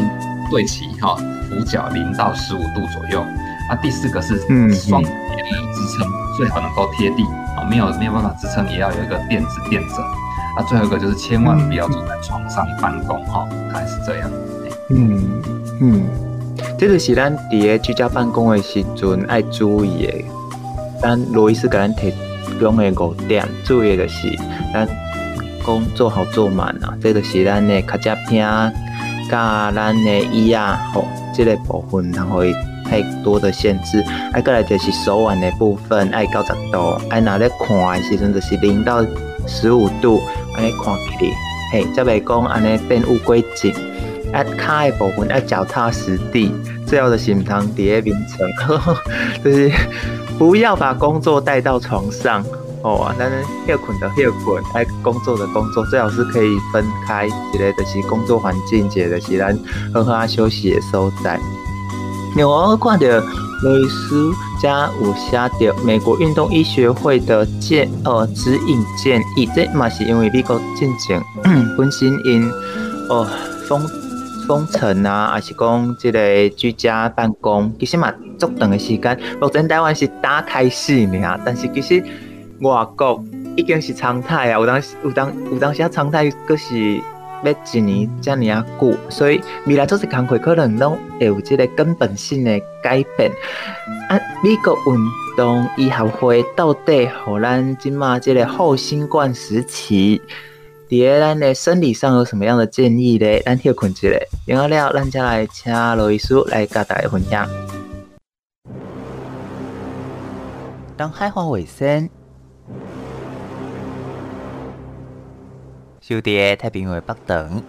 [0.51, 1.17] 对齐哈，
[1.49, 3.21] 俯角零到十五度左右。
[3.69, 4.39] 啊，第四个是
[4.73, 7.25] 双腿要有支撑，最好能够贴地
[7.57, 9.97] 啊，没有没有办法支撑，也要有一个垫子垫着。
[10.57, 14.31] 啊，最后一个就是千万不要坐在床上办公哈，大概是这样。
[14.91, 15.43] 嗯
[15.81, 16.07] 嗯，
[16.79, 20.13] 这个是咱伫个居家办公的时阵爱注意的。
[21.01, 22.13] 咱罗医师给咱提
[22.61, 24.29] 供的五点，注意的是
[24.73, 24.87] 咱
[25.65, 28.47] 工作好做满啊，这个是咱的脚趾片
[29.31, 32.43] 甲咱的椅啊，吼，这个部分然后。
[32.89, 34.01] 太多的限制，
[34.33, 39.05] 哎，过来就是手腕的部分，爱九十度，哎，拿咧看的时阵就是零到
[39.45, 40.23] 十五度，
[40.55, 41.33] 安尼看起来，
[41.73, 43.75] 嘿，才袂讲安尼变乌龟颈，
[44.45, 46.53] 脚的部分要脚踏实地，
[46.87, 48.97] 最后的是唔通伫个眠床，
[49.45, 49.73] 就是
[50.39, 52.45] 不要把工作带到床上，
[52.83, 59.59] 哦，但是要困的要困，爱，工作的工作最好是可以分开，一类的是工作环境，一类的是咱
[59.93, 61.41] 好好休息的所在。
[62.39, 63.07] 我看到
[63.63, 71.19] 罗医师加有写到美国运动医学会的建呃指引建议，这嘛是因为美国进前
[71.79, 72.47] 本身因
[73.09, 73.27] 哦
[73.67, 73.81] 封
[74.47, 79.21] 封城啊，还是讲这个居家办公，其实嘛足长的时间。
[79.41, 82.03] 目前台湾是打开式尔，但是其实
[82.61, 83.23] 外国
[83.57, 87.01] 已经是常态啊，有当有当有当时啊常态，阁是。
[87.45, 93.31] 要一年这么啊久，所以未来做些工作可能拢会有这个根本性的改变。
[94.09, 94.99] 啊，美国运
[95.37, 100.21] 动医学会到底互咱今嘛这个后新冠时期，
[100.89, 103.41] 伫咱的生理上有什么样的建议呢？
[103.45, 104.09] 咱休困一下，
[104.47, 107.49] 然后了，咱再来请罗医师来甲大家分享。
[110.97, 112.09] 当海花尾声。
[116.01, 117.63] 就伫太平洋北长，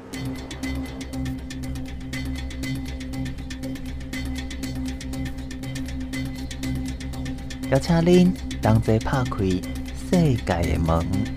[7.72, 11.37] 邀请恁同齐拍开世界的门。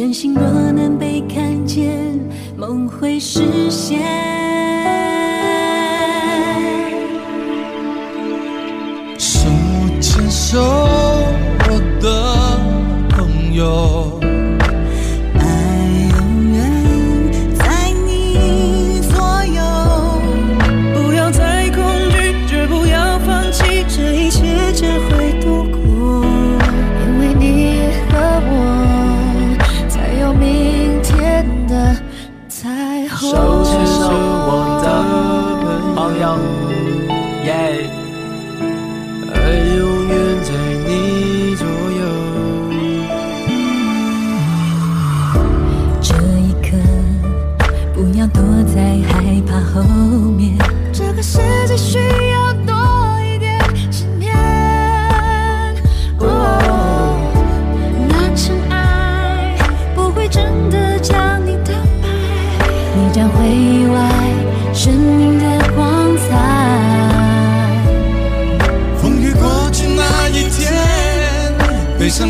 [0.00, 2.18] 真心若能被看见，
[2.56, 4.39] 梦会实现。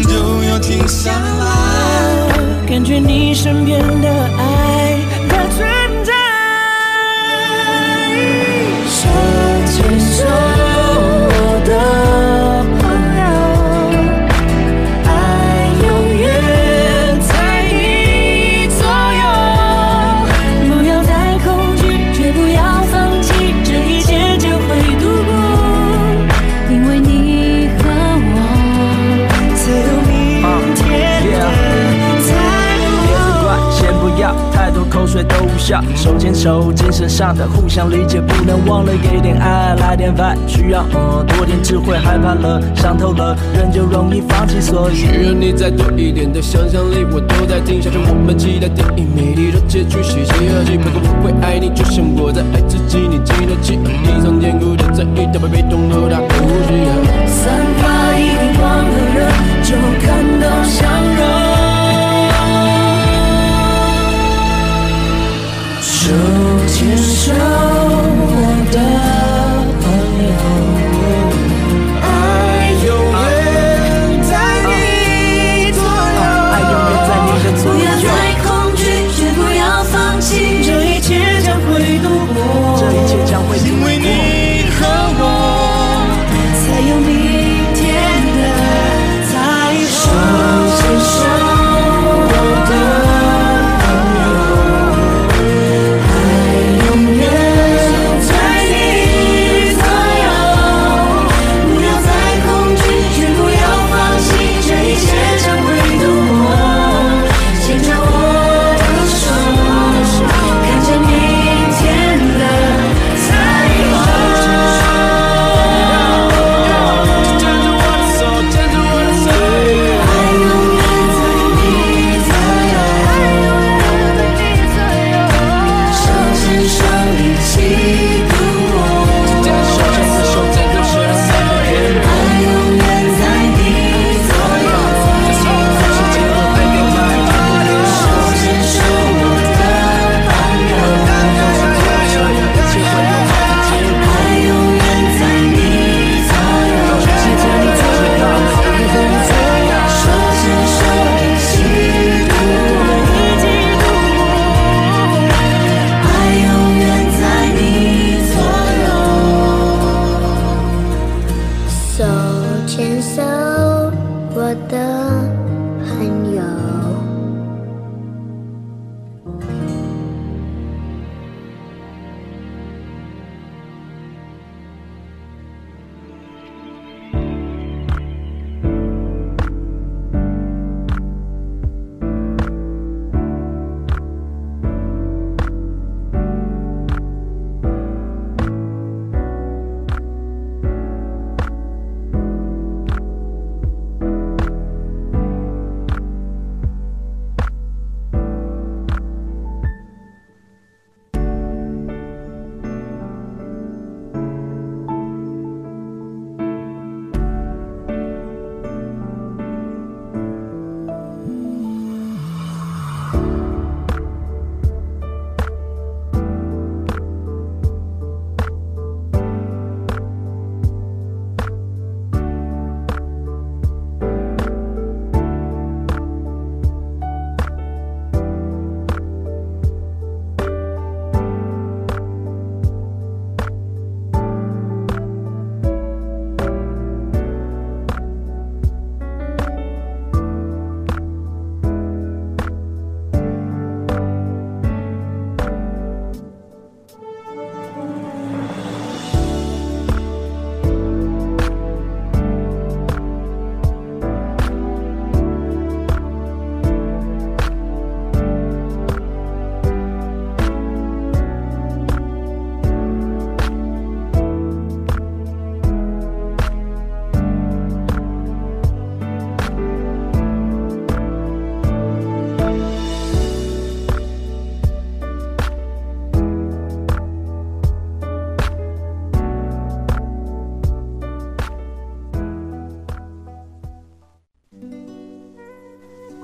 [0.03, 2.31] 就要停下来。
[2.69, 4.09] 感觉你身边的
[35.95, 56.75] 手牵手，精神上的互相理解，不能忘了给点爱，来点 vibe，需要嗯多点智慧，害怕了，伤透了，人就容易放弃，所以需要你再多一点的想象力，我都在听，想象我们期待电影美丽的结局，喜极而泣，不过我会爱你，就像我在爱自己，你记得起地上坚固的在意，它会被动和它呼吸，
[57.27, 59.31] 散发一点光的人，
[59.63, 61.50] 就看到相融。
[66.11, 66.17] 手
[66.67, 69.30] 牵手，我的。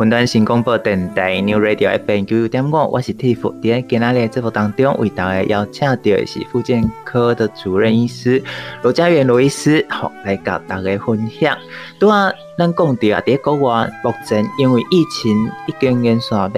[0.07, 3.53] 云端新广播电台 New Radio FM 九九点五，我是 Tiff。
[3.61, 8.41] 在今仔日的节目当中，为大家邀请到的是复健科的主任医师
[8.85, 11.59] 罗家元罗医师，好来跟大家分享。
[11.99, 16.53] 拄啊，咱讲到啊，在国外目前因为疫情已经延续了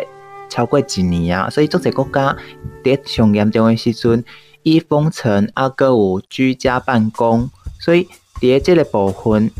[0.50, 2.36] 超过一年啊，所以足侪国家
[2.84, 4.22] 在上严重的时阵，
[4.62, 7.48] 伊封城啊，搁有居家办公，
[7.80, 8.06] 所以
[8.42, 9.50] 在这个部分，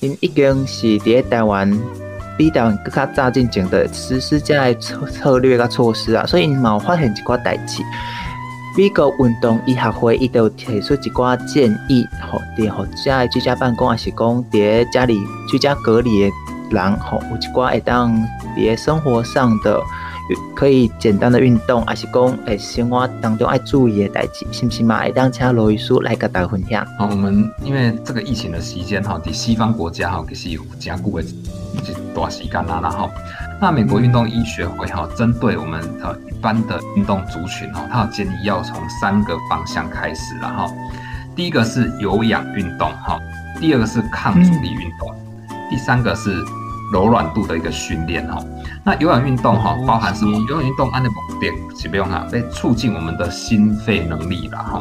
[0.00, 2.05] 因已经是在台湾。
[2.36, 7.82] 比台湾更加早进前的实施这样策策略甲措施啊，所以因嘛有发现一寡代志。
[8.76, 15.18] 美国运动医学会伊就提出一寡建议，吼，伫吼在居家办公还是讲伫家里
[15.48, 16.30] 居家隔离的
[16.70, 18.14] 人，吼，有一寡会当
[18.56, 19.80] 伫生活上的。
[20.54, 25.00] 可以简单的运动，还是讲诶生活当中爱注意的代志，是不是嘛？
[25.00, 26.84] 会当请罗医师来跟大家分享。
[26.98, 31.24] 好，我们因为这个疫情的时间哈，在西方国家哈，其实有加固的
[31.84, 33.10] 这大时间啦，然后
[33.60, 40.66] 那美国运动医学会哈，针对我们呃一般的运动族群哈，它有建议要从三个方向开始了哈。
[41.34, 43.20] 第一个是有氧运动哈，
[43.60, 45.14] 第二个是抗阻力运动，
[45.50, 46.34] 嗯、第三个是
[46.92, 48.42] 柔软度的一个训练哈。
[48.86, 50.38] 那有氧运动哈，包含什么？
[50.48, 54.80] 有氧运动按的目的是不用哈，来促进我们的心肺能力啦哈。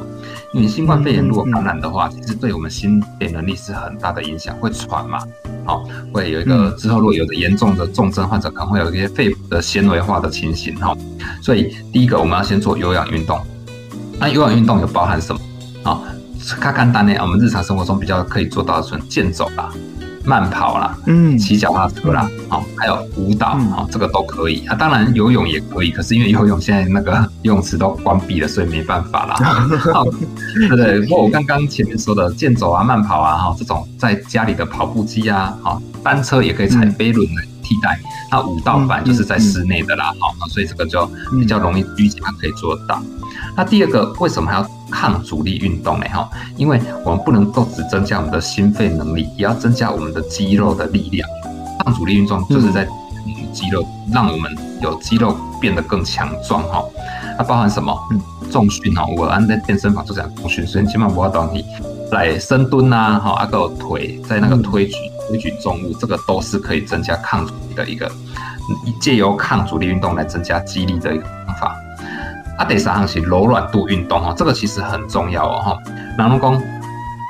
[0.53, 5.17] 因为新冠肺炎如果感染的话，其实对我们心肺能力是很大的影响，会喘嘛，
[5.65, 5.83] 好，
[6.13, 10.95] 会有一个之后如果有的严重的重症患者，可能会有一些肺部的纤维化的情形哈。
[11.41, 13.41] 所以第一个我们要先做有氧运动。
[14.19, 15.41] 那有氧运动有包含什么？
[15.81, 15.99] 啊，
[16.61, 19.73] 看看单呢，我们日常生活中比较可以做到的是健走啦。
[20.25, 24.65] 慢跑啦，嗯，骑脚踏车啦，好、嗯，还有舞蹈，好、嗯，这个都可以。
[24.67, 27.11] 啊，当然游泳也可以，可是因为游泳现在那个
[27.43, 29.35] 游泳池都关闭了，所以没办法啦。
[29.93, 30.03] 好，
[30.55, 31.01] 对不对？
[31.01, 37.99] 不过我刚刚前面说的健走啊、慢跑啊，哈，这种在家里的跑步机啊，哈，单车也可以踩飞轮来替代。
[38.31, 41.05] 那舞蹈版就是在室内的啦，好，所以这个就
[41.39, 43.01] 比较容易居家可以做得到。
[43.55, 46.05] 那第二个，为什么还要抗阻力运动呢？
[46.13, 51.27] 哈，因为我们不能够只增加我们的心肺能力，也要增加我们的肌肉的力量。
[51.83, 52.87] 抗阻力运动就是在
[53.51, 56.81] 肌肉，让我们有肌肉变得更强壮哈。
[57.37, 57.93] 那包含什么？
[58.11, 61.65] 嗯，重训哈，我按在健身房做这样重训，所以起码不要当你
[62.11, 64.95] 来深蹲呐，哈，啊个腿在那个推举
[65.27, 68.09] 推举重物，这个都是可以增加抗阻力的一个，
[69.01, 71.25] 借由抗阻力运动来增加肌力的一个。
[72.57, 75.77] 啊，第三项是柔软度运动哦，这个其实很重要哦哈。
[76.17, 76.61] 人拢讲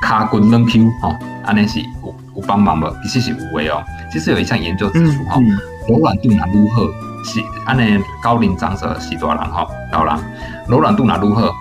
[0.04, 3.84] 卡滚轮 Q 哈，安尼是有有帮忙的，其实是有的哦。
[4.12, 5.60] 其实有一项研究指出哈，嗯嗯、
[5.90, 6.88] 柔软度哪如何
[7.24, 10.16] 是安尼高龄长者是多人哈，老人
[10.68, 11.52] 柔软度哪如何，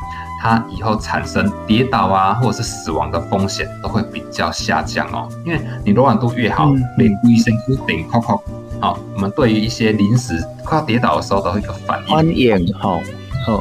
[0.43, 5.27] 他以后产生跌倒啊或者是死亡的风险都会比较下降哦。
[5.47, 8.43] 因为你柔软度越好，连医生都顶靠靠。
[8.79, 12.15] 好，我们对于一些临时快要跌倒的时候都会有个反应。
[12.15, 13.01] 欢迎好。
[13.47, 13.61] 好，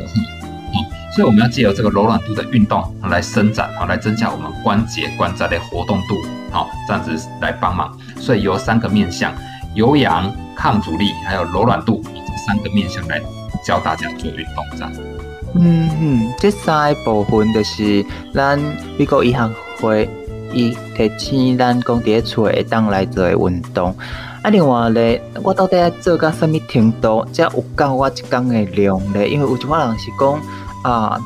[1.16, 6.16] 所以我们要借由这个柔软度的运动来伸展，好，来增加我们关节关节的活动度，
[6.52, 7.96] 好，这样子来帮忙。
[8.20, 9.34] 所以由三个面向，
[9.76, 13.22] 有氧、抗阻力，还有柔软度，这三个面向来
[13.66, 14.92] 教大家做运动，这样。
[15.56, 18.04] 嗯嗯，这三个部分就是
[18.34, 18.60] 咱
[18.98, 20.10] 美国医学会
[20.52, 23.96] 伊提醒咱讲伫厝会当来做运动。
[24.44, 29.30] 啊，另外咧，我到底要做到什么程度才有够我一天的量咧？
[29.30, 30.38] 因为有一寡人是讲
[30.84, 31.18] 啊，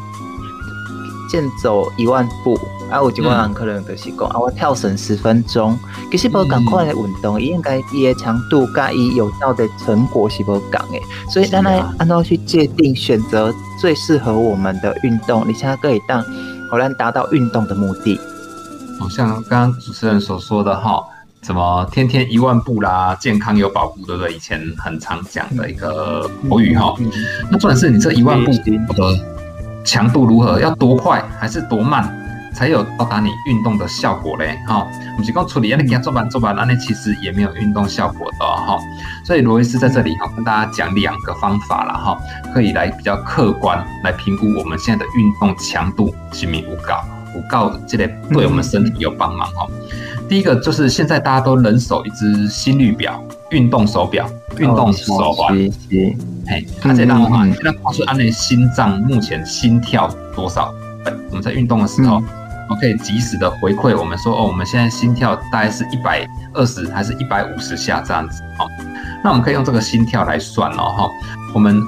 [1.28, 2.54] 健走一万步，
[2.92, 5.76] 啊，有一寡人可能就是讲、嗯、啊，我跳绳十分钟。
[6.12, 11.02] 其实无共款的运动，伊、嗯、应该伊的强度甲伊有效的成果是无共的。
[11.32, 13.52] 所以咱来按照去界定选择
[13.82, 16.24] 最适合我们的运动，你现在可以当
[16.70, 18.20] 好让达到运动的目的。
[19.00, 21.04] 好像刚刚主持人所说的哈。
[21.48, 24.34] 什么天天一万步啦，健康有保护，对不对？
[24.34, 26.94] 以前很常讲的一个口语哈。
[27.50, 29.18] 那重点是你这一万步的
[29.86, 30.60] 强度如何？
[30.60, 32.04] 要多快还是多慢，
[32.54, 34.60] 才有到达你运动的效果嘞？
[34.68, 34.86] 哈，
[35.16, 38.78] 不是讲处理，你给他做完做完，那你其实也没有运动效果的哈。
[39.24, 42.18] 所以罗医师在这里哈，跟大家讲两个方法了哈，
[42.54, 46.94] 可以来比较客观来评估我们现在的运动强度是不是有够，
[47.36, 49.66] 有够这类对我们身体有帮忙哈。
[50.28, 55.56] 第一个就是现在大家都人手一只心率表、运动手表、运动手环，
[56.46, 60.74] 嘿，它这样的话，现在告诉按你心脏目前心跳多少，
[61.30, 62.22] 我们在运动的时候，
[62.70, 68.68] 我可以及时的回馈我们说，哦，我们现在心跳大概是一百二十还是一百五十下这样子，哦，
[69.24, 71.10] 那我们可以用这个心跳来算哦，哈，
[71.54, 71.82] 我们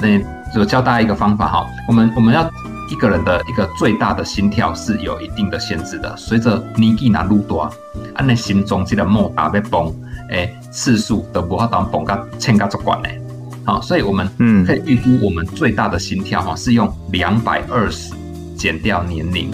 [0.00, 0.18] 那
[0.54, 2.48] 就教大家一个方法哈，我们我们要。
[2.88, 7.70] 一个人的一个最大的心跳是有一定的限制的，随着年纪那愈大，
[8.14, 9.94] 按你心中这个毛打被崩，
[10.30, 13.08] 诶次数都无法当绑到千加足管呢。
[13.64, 18.14] 好，所以我们嗯可以预估我们最大的心跳哈是用两百二十
[18.56, 19.52] 减掉年龄，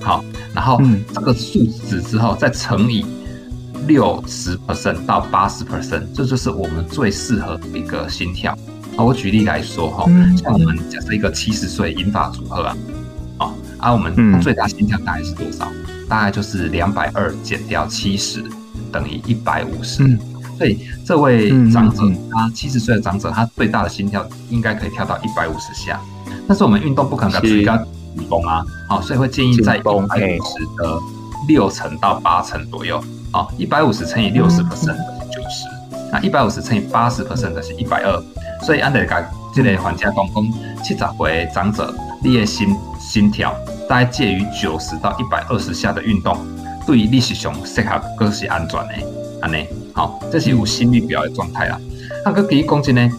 [0.00, 0.80] 好，然后
[1.12, 3.04] 这个数值之后再乘以
[3.88, 8.56] 六十 percent 到八十 percent，这就是我们最适合的一个心跳。
[8.96, 10.04] 啊，我举例来说哈，
[10.36, 12.76] 像我们假设一个七十岁银发组合啊，
[13.38, 15.66] 啊，而我们最大心跳大概是多少？
[16.08, 18.44] 大概就是两百二减掉七十
[18.90, 20.18] 等于一百五十。
[20.58, 25.98] 所以这位长者，他七十岁的长者，他最大的心跳应该可以跳到一百五十下。
[26.46, 30.08] 但是我们运动不可能提高紧绷啊，好，所以会建议在一百五十
[30.76, 30.98] 的
[31.48, 33.02] 六成到八成左右。
[33.30, 35.64] 啊，一百五十乘以六十 percent 是九十，
[36.12, 38.22] 那一百五十乘以八十 percent 的是一百二。
[38.62, 39.22] 所以按得讲，
[39.54, 41.92] 这个患者讲讲七十岁长者，
[42.22, 43.54] 你的心心跳
[43.88, 46.36] 大概介于九十到一百二十下的运动，
[46.86, 48.94] 对于你是上适合，更是安全的。
[49.42, 51.80] 安尼，好，这是有心率表的状态啦。
[52.24, 53.10] 啊，佮佮讲真呢，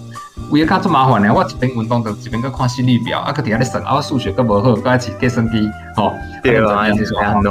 [0.51, 6.13] 为了较做麻烦呢，我一边运动一边佮看心率表，啊，佮底下咧算，啊，我数学佮无好，佮一起计算机，吼，
[6.43, 7.41] 对啊，就是这样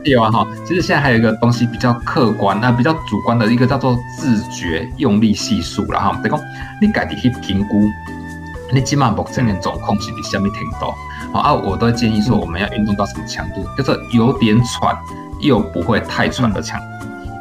[0.00, 0.04] 咯。
[0.04, 6.18] 对啊，哈，其实现在还有一个东西比较客观，那比较主观的一个叫做自觉用力系数了哈。
[6.22, 6.40] 等于讲
[6.80, 7.82] 你家己去评估，
[8.72, 10.94] 你起码目前的总控是在什么程度？
[11.32, 14.96] 好啊，我都会建议说，我们要运动到什么强度，嗯、就是有点喘
[15.40, 16.86] 又不会太喘的强度。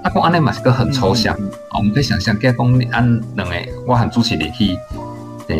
[0.04, 3.56] 那讲安尼嘛是个很抽象，嗯、我们可以想象，假如讲你按两个，
[3.88, 4.78] 我喊主持人去，
[5.48, 5.56] 呃，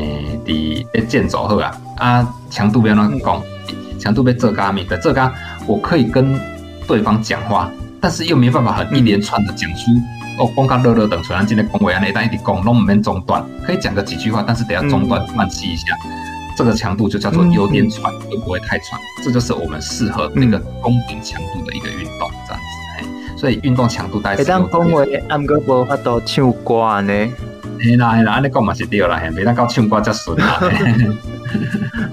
[0.46, 3.42] 伫诶健走好啊，啊，强度不要乱讲，
[4.00, 5.34] 强度要做加密的做加，
[5.66, 6.59] 我可以跟。
[6.90, 7.72] 对方讲话，
[8.02, 10.04] 但是又没办法很一连串的讲出、嗯、
[10.40, 16.12] 哦，光刚乐乐等，纯然间的恭维啊，那但一点讲都没中断，可以讲个几句话，但是等下中断慢气一下，嗯、
[16.58, 24.46] 这个强度就叫做有点喘，又、嗯、不会太喘，这就是我们适合那个公平强度的一个运动，这样子，嗯、所以运动强度大概是。
[24.46, 27.14] 当恭维按个无法度唱歌呢？
[27.80, 30.60] 嘿啦嘿啦，安尼讲嘛是对啦，别当到唱歌才顺啦。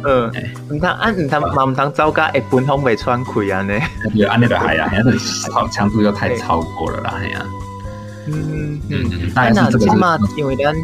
[0.04, 0.32] 嗯，
[0.70, 3.78] 唔通按唔通嘛唔通走加一本通未喘气啊呢？
[4.14, 5.12] 对，安尼就系啊，那
[5.50, 7.46] 超强度又太超过了啦，系啊。
[8.28, 10.74] 嗯嗯嗯，但是这个因为咱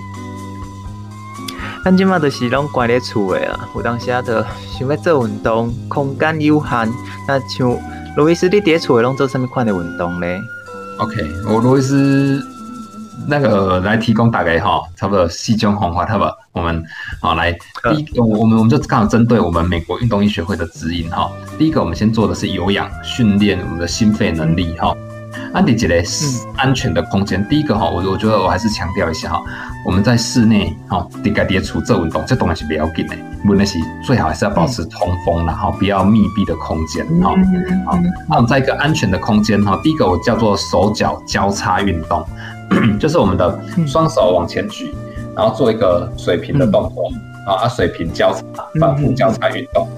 [1.85, 4.33] 咱今嘛都是拢关咧厝诶啦，有当时啊，就
[4.79, 6.89] 想要做运动，空间有限，
[7.27, 7.77] 那像
[8.17, 10.41] 罗伊斯你伫厝诶拢做啥物款诶运动咧
[10.99, 12.52] ？OK，我罗伊斯。
[13.27, 16.33] 那个来提供大概哈，差不多细菌红花，差不多？
[16.53, 16.85] 我们
[17.21, 21.31] 好来第一个，我们我们就刚好针对我们美国运动医学会的指引哈。
[21.59, 24.95] 第一个，我们先做的是有氧训练我们的心肺能力哈。
[25.55, 27.47] 安迪杰雷是安全的空间。
[27.49, 29.43] 第一个哈，我我觉得我还是强调一下哈，
[29.87, 37.31] 我们在室内哈，应该别处这运动，这东西是不要紧的，问题是最好还是要保持通风，然后不要密闭的空间哈。
[37.87, 37.99] 好，
[38.29, 42.27] 那我们在一个安全的空间哈，第一个我叫做手脚交叉运动。
[43.01, 44.95] 就是我们的双手往前举，
[45.37, 47.11] 然后做一个水平的动作，
[47.47, 48.43] 啊，水平交叉，
[48.81, 49.89] 反复交叉运动。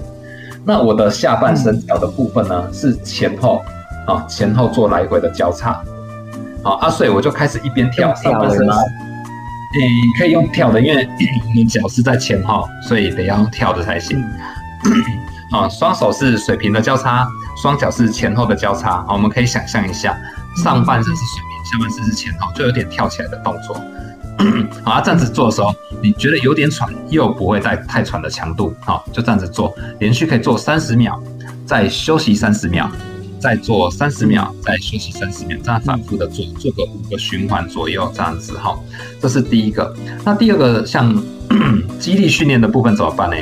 [0.63, 3.61] 那我的下半身脚的部分呢，是前后，
[4.07, 5.81] 啊，前后做来回的交叉。
[6.63, 8.69] 好，啊，所以我就开始一边跳，上半身，你
[10.17, 11.07] 可以用跳的，因为
[11.55, 14.19] 你脚是在前后，所以得要用跳的才行。
[15.53, 17.27] 啊，双手是水平的交叉，
[17.61, 19.03] 双脚是前后的交叉。
[19.07, 20.17] 好，我们可以想象一下，
[20.63, 21.54] 上半身是水平。
[21.65, 23.75] 下半身之前后，就有点跳起来的动作。
[24.83, 31.21] 好，啊，这样子做的时候，你觉得有点喘，又不会再太喘的强度，好，就这样子做，连续可以做三十秒，
[31.65, 32.91] 再休息三十秒，
[33.39, 38.77] 再做三十秒，再休息三十秒，这样反复的做，做个五个循环左右，这样子哈。
[39.21, 39.95] 这是第一个。
[40.25, 41.15] 那第二个，像
[41.97, 43.37] 肌力训练的部分怎么办呢？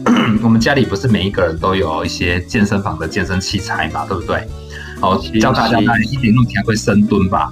[0.42, 4.48] 我们家里不是每一个人都有一些健身房的健身器材嘛，对不对？
[5.00, 7.50] 好，教大家来一点用体会深蹲吧。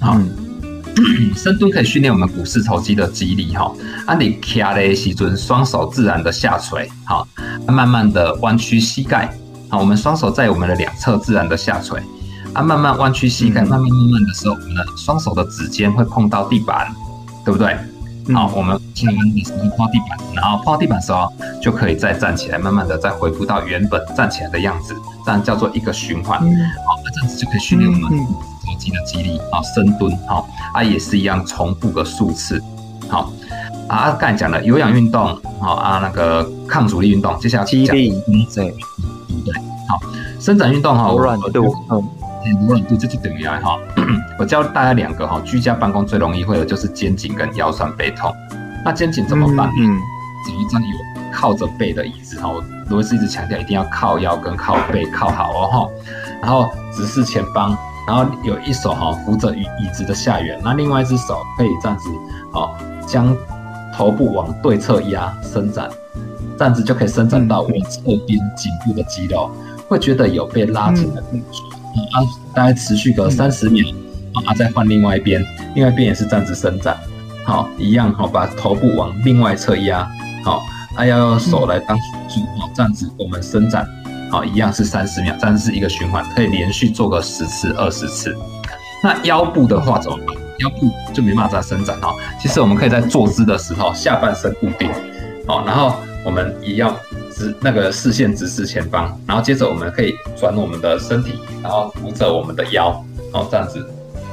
[0.00, 3.72] 好，嗯、 深蹲可以训练我们股四头肌的肌力哈。
[4.06, 7.26] 啊，你卡的时准，双手自然的下垂，好，
[7.66, 9.34] 慢慢的弯曲膝盖，
[9.68, 12.00] 好，我们双手在我们的两侧自然的下垂，
[12.52, 16.94] 啊，慢慢弯曲膝盖，慢慢慢慢的时候，我们的双手的指尖会碰到地板，
[17.44, 17.76] 对不对？
[18.34, 26.38] 好，我们轻轻的碰到地板，然后碰到地板的时候，就可以再站起来，慢慢的再恢复到原本站起来的样子，这样叫做一个循环。
[26.38, 26.44] 好，
[27.04, 29.40] 那这样子就可以训练我们手肌的肌力。
[29.50, 32.62] 好，深蹲，好，啊也是一样，重复个数次。
[33.08, 33.32] 好，
[33.88, 38.20] 啊刚才讲了有氧运动，好啊那个抗阻力运动，接下肌力，
[38.54, 38.74] 对，
[39.44, 39.54] 对，
[39.88, 39.98] 好，
[40.38, 41.74] 伸展运动哈，柔软度。
[42.60, 43.76] 柔软度这就等于来哈，
[44.38, 48.34] 我教大家两个哈，居家办公最容易会的就是肩颈跟腰酸背痛。
[48.84, 49.70] 那肩颈怎么办？
[49.78, 49.98] 嗯，
[50.46, 50.88] 找一张有
[51.32, 52.48] 靠着背的椅子哈。
[52.48, 55.88] 我罗伊斯一直强调一定要靠腰跟靠背靠好哦哈。
[56.40, 62.08] 然后直视前方，然后有一手哈扶着椅椅子的下缘，那另外一只手可以这样子，
[62.52, 62.70] 哦
[63.06, 63.36] 将
[63.96, 65.88] 头部往对侧压伸展，
[66.56, 69.50] 这样子就可以伸展到我侧边颈部的肌肉，
[69.88, 71.58] 会觉得有被拉紧的感觉。
[71.96, 72.16] 嗯，啊，
[72.58, 73.86] 大概持续个三十秒，
[74.44, 75.40] 啊，再换另外一边，
[75.76, 76.98] 另外一边也是这样子伸展，
[77.44, 80.04] 好，一样好，把头部往另外侧压，
[80.42, 80.60] 好，
[80.96, 83.86] 还要用手来当辅助，好，这样子我们伸展。
[84.28, 88.36] 好，一样是三十秒，但是一个循环，可以连续做个十次、二十次。
[89.04, 90.36] 那腰部的话怎么办？
[90.58, 92.12] 腰部就没办法再伸展哈。
[92.40, 94.90] 其实我们可以在坐姿的时候，下半身固定，
[95.46, 95.94] 好，然后
[96.24, 96.92] 我们一样
[97.38, 102.90] 直那个视线直视前方，然后接着我们可以转我们的身体，然后扶着我们的腰，
[103.32, 103.86] 然后这样子。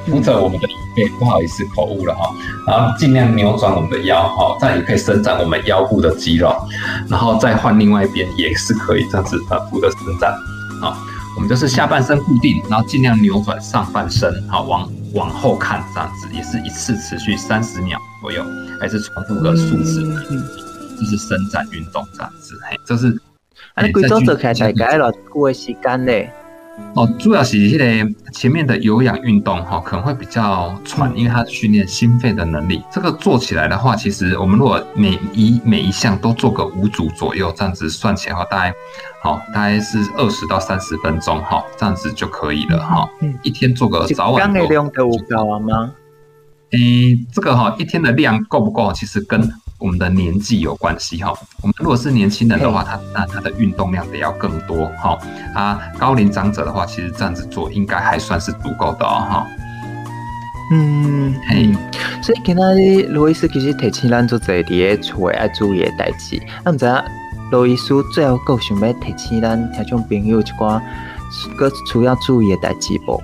[0.08, 2.30] 扶着我们的椅背，不好意思口误了哈，
[2.68, 6.56] 然后尽量扭转我们的腰哈，这样也可以伸展我们腰部的肌肉，
[7.10, 10.32] 然后再换另外一边也是可以这样子反复的伸展，
[10.80, 10.95] 好，
[11.36, 18.45] 我们就是下半身固定，然后尽量扭转上半身，好，往往后看这样子，也是一次持续三十秒左右，
[18.80, 20.03] 还是重复个数次，
[20.95, 23.17] 就是伸展运动这样子，嘿，这是。
[23.73, 26.11] 啊，你规组做起来大概多久的时间呢？
[26.93, 32.81] 哦，主要是这个前面的有氧运动哈，可能会比较喘，因为它训练心肺的能力。
[32.91, 38.73] 这个做起来的话，其实我们如果每一每一项都做个五组左右，这样子算起来的话，大概
[39.21, 43.09] 好大概是二十到三十分钟哈，这样子就可以了哈。
[43.41, 44.53] 一天做个早晚。
[44.53, 45.93] 的量够够吗？
[46.71, 48.91] 诶，这个哈，一天的量够不够？
[48.91, 49.41] 其实跟
[49.78, 55.17] 我们的年纪有关系哈，我们如果是年轻人的话，他那他的运动量得要更多哈。
[55.53, 59.45] 啊，高龄长者的话，其实这样子做应该还算是足够的哈。
[60.71, 61.71] 嗯，嘿，
[62.23, 66.41] 所以今仔日罗医师其实提醒咱做这啲厝诶爱注意诶代志。
[66.63, 67.03] 那毋知影
[67.51, 70.82] 罗医师最后够想要提醒咱听众朋友一寡
[71.59, 73.21] 佫需要注意诶代志无？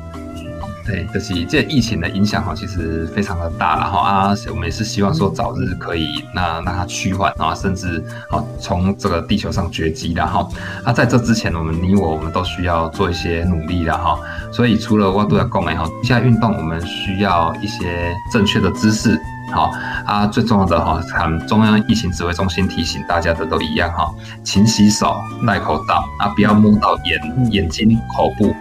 [0.91, 10.45] 对，就是这疫情的影响哈，其实非常的大了哈啊，我们也是希望说早日可以那让它趋缓然后，甚至啊从这个地球上绝迹的哈。
[10.85, 14.19] 那在这之前，我们你我我们都需要做一些努力的哈。
[14.51, 19.17] 所以除了我都要讲的哈，地下运动我们需要一些正确的姿势，
[19.53, 19.71] 好
[20.05, 24.13] 啊，最重要的哈，们中央疫情指挥中心提醒大家的都一样哈，
[24.43, 25.15] 勤洗手、
[25.47, 28.53] 戴口罩啊，不要摸到眼、眼睛、口部、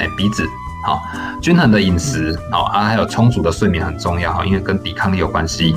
[0.00, 0.44] 哎鼻子。
[0.82, 1.02] 好，
[1.42, 5.74] 均衡的饮食，好啊，还有充足的睡眠很重要哈，因为跟抵抗力有关系，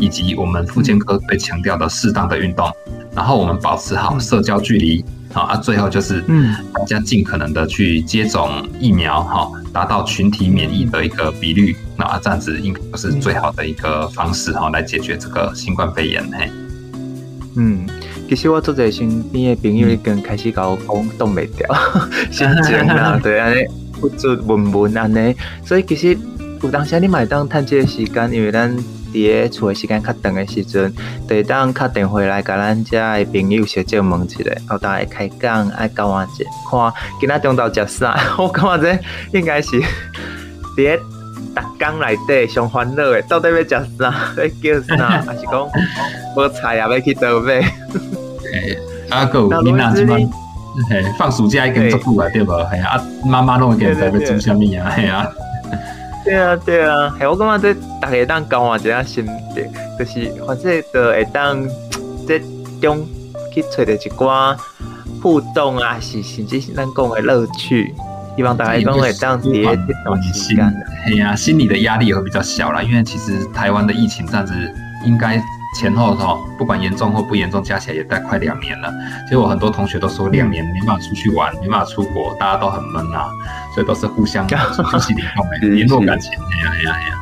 [0.00, 2.70] 以及我们妇健科最强调的适当的运动，
[3.14, 16.50] 然后我们保持好社交距离，好啊，最后就是，嗯，大家尽可能的去接种疫苗，哈，达到群体免疫的一个比率，那这样子应该是最好的一个方式哈，来解决这个新冠肺炎嘿。
[17.56, 17.86] 嗯，
[18.28, 21.68] 其实我做在身边的朋友已经开始搞讲冻未掉，
[22.30, 23.50] 心情啊，对啊。
[24.00, 25.34] 不足闷闷安尼，
[25.64, 26.16] 所以其实
[26.62, 28.74] 有当时你买当趁这个时间，因为咱
[29.12, 30.92] 伫个厝的时间较长的时阵，
[31.28, 38.98] 就当敲电话来甲咱遮的朋友小姐问一下，后大家开讲爱交换者，看今仔中昼食啥， 我感觉
[39.32, 39.80] 这应该是
[40.76, 40.96] 伫个
[41.54, 45.68] 逐工内底上烦恼的，到底要食啥， 要叫啥，还是讲
[46.36, 47.54] 无菜也要去倒买？
[48.52, 48.78] 诶，
[49.10, 50.26] 阿哥，你哪去买？
[50.88, 52.52] 嘿，放暑假一根做久啊，对不？
[52.52, 54.92] 嘿啊，妈妈拢会给在要煮啥物啊？
[54.94, 55.26] 嘿啊，
[56.24, 59.24] 对啊，对啊，嘿，我感觉这大家当交换一下心
[59.54, 59.64] 得，
[59.98, 61.66] 就是反正就会当
[62.28, 62.38] 这
[62.80, 63.06] 中
[63.52, 64.56] 去找到一寡
[65.22, 67.94] 互动啊，是甚至是咱讲的乐趣，
[68.36, 69.64] 希望大家讲会当伫这
[70.04, 70.74] 段时间，
[71.06, 74.52] 嘿啊，心理的压力也会比较小啦，因为其实台湾的疫情这样子
[75.04, 75.42] 应该。
[75.78, 78.90] 前后哈，不管严重或不严重，加起来也大概快两年了。
[79.26, 83.28] 其实我很多同学都说，两年没办法出去玩，没办法出国，大家都很闷啊，
[83.74, 84.46] 所以都是互相
[85.60, 86.32] 联络 感情。
[86.32, 87.14] 哎呀哎呀！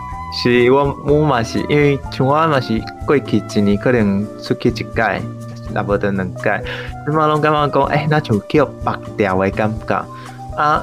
[0.43, 4.87] 是我我嘛是，因为像我嘛是过去一年可能出去一届，
[5.75, 6.63] 也无得两届，
[7.09, 10.07] 你嘛拢感觉讲，哎，那就叫白掉的感觉
[10.57, 10.83] 啊。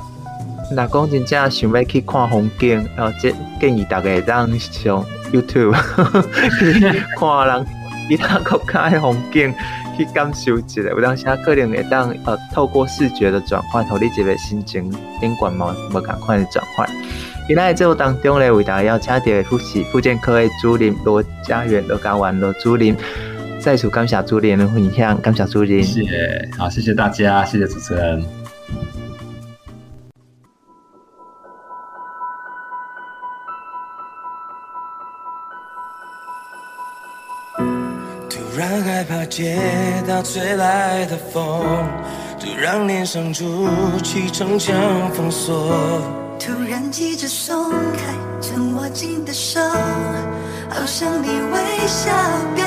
[0.75, 5.03] 若讲真正想要去看风景，然后建建议大家当上。
[5.31, 5.71] YouTube
[7.17, 7.65] 看人
[8.09, 9.53] 其他国家的风景，
[9.97, 10.81] 去感受一下。
[10.81, 16.85] 有当时可能会当呃透过视觉的转换，让你这个心情变观嘛，无同款的转换。
[17.47, 22.95] 今日节目当中咧，为大家邀请到护士复健科的主任罗佳源罗家元罗主任，
[23.61, 25.81] 再次感谢主任的分享，感谢主任。
[25.81, 28.40] 谢谢，好，谢谢大家，谢谢主持人。
[39.41, 39.57] 接
[40.07, 41.65] 到吹来的风，
[42.39, 43.67] 突然脸上筑
[44.03, 44.75] 起城墙
[45.15, 45.99] 封锁。
[46.37, 49.59] 突然急着松开曾握紧的手，
[50.69, 52.11] 好像你微笑
[52.55, 52.63] 表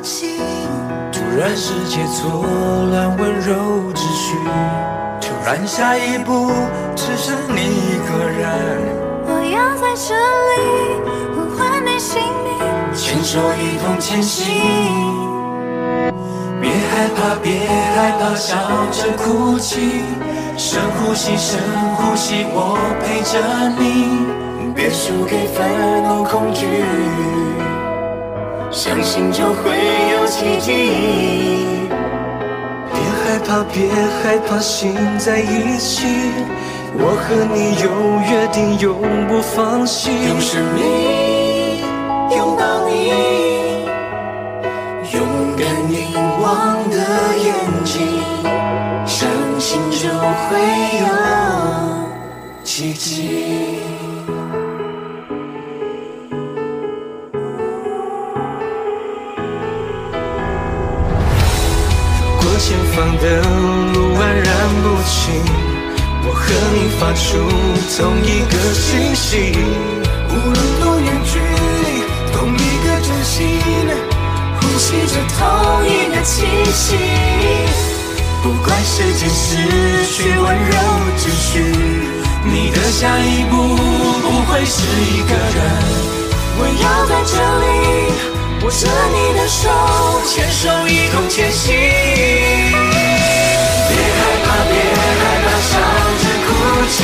[0.00, 0.38] 情。
[1.10, 2.44] 突然世界错
[2.92, 4.36] 乱，温柔秩序。
[5.20, 6.52] 突然下一步
[6.94, 8.48] 只剩你一个人。
[9.26, 10.14] 我要在这
[10.48, 10.54] 里
[11.34, 15.37] 呼唤你姓名，牵手一同前行。
[16.60, 17.52] 别害怕，别
[17.94, 18.56] 害怕，笑
[18.90, 20.02] 着哭泣，
[20.56, 21.58] 深呼吸，深
[21.96, 23.38] 呼吸，我陪着
[23.78, 24.26] 你。
[24.74, 25.66] 别输给愤
[26.04, 26.66] 怒、恐惧，
[28.70, 29.76] 相信就会
[30.12, 30.70] 有奇迹。
[32.92, 33.88] 别害怕，别
[34.22, 36.06] 害怕，心在一起，
[36.94, 37.88] 我和你有
[38.30, 40.10] 约定，永不放弃。
[40.28, 41.80] 用生命
[42.36, 43.47] 拥抱你。
[46.48, 46.96] 望的
[47.44, 47.52] 眼
[47.84, 47.94] 睛，
[49.04, 49.28] 相
[49.58, 50.58] 信就会
[50.98, 51.04] 有
[52.64, 53.28] 奇迹。
[62.16, 63.24] 如果前方的
[63.92, 64.48] 路黯然
[64.82, 65.20] 不清，
[66.24, 66.40] 我和
[66.72, 67.26] 你发出
[67.98, 69.52] 同一个讯息。
[70.30, 71.30] 无论多远距
[71.84, 71.86] 离，
[72.32, 73.36] 同一个真心，
[74.78, 76.96] 吸着同一个气息。
[78.42, 79.56] 不管时间失
[80.06, 80.76] 去温柔
[81.18, 81.60] 秩序，
[82.44, 85.58] 你的下一步不会是一个人。
[86.60, 87.66] 我要在这里
[88.64, 89.68] 握着你的手，
[90.24, 91.66] 牵手一同前行。
[93.88, 95.70] 别害怕，别害怕，笑
[96.22, 96.48] 着哭
[96.88, 96.96] 泣，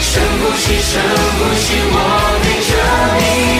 [0.00, 1.96] 深呼吸，深呼吸，我
[2.42, 2.70] 陪着
[3.18, 3.51] 你。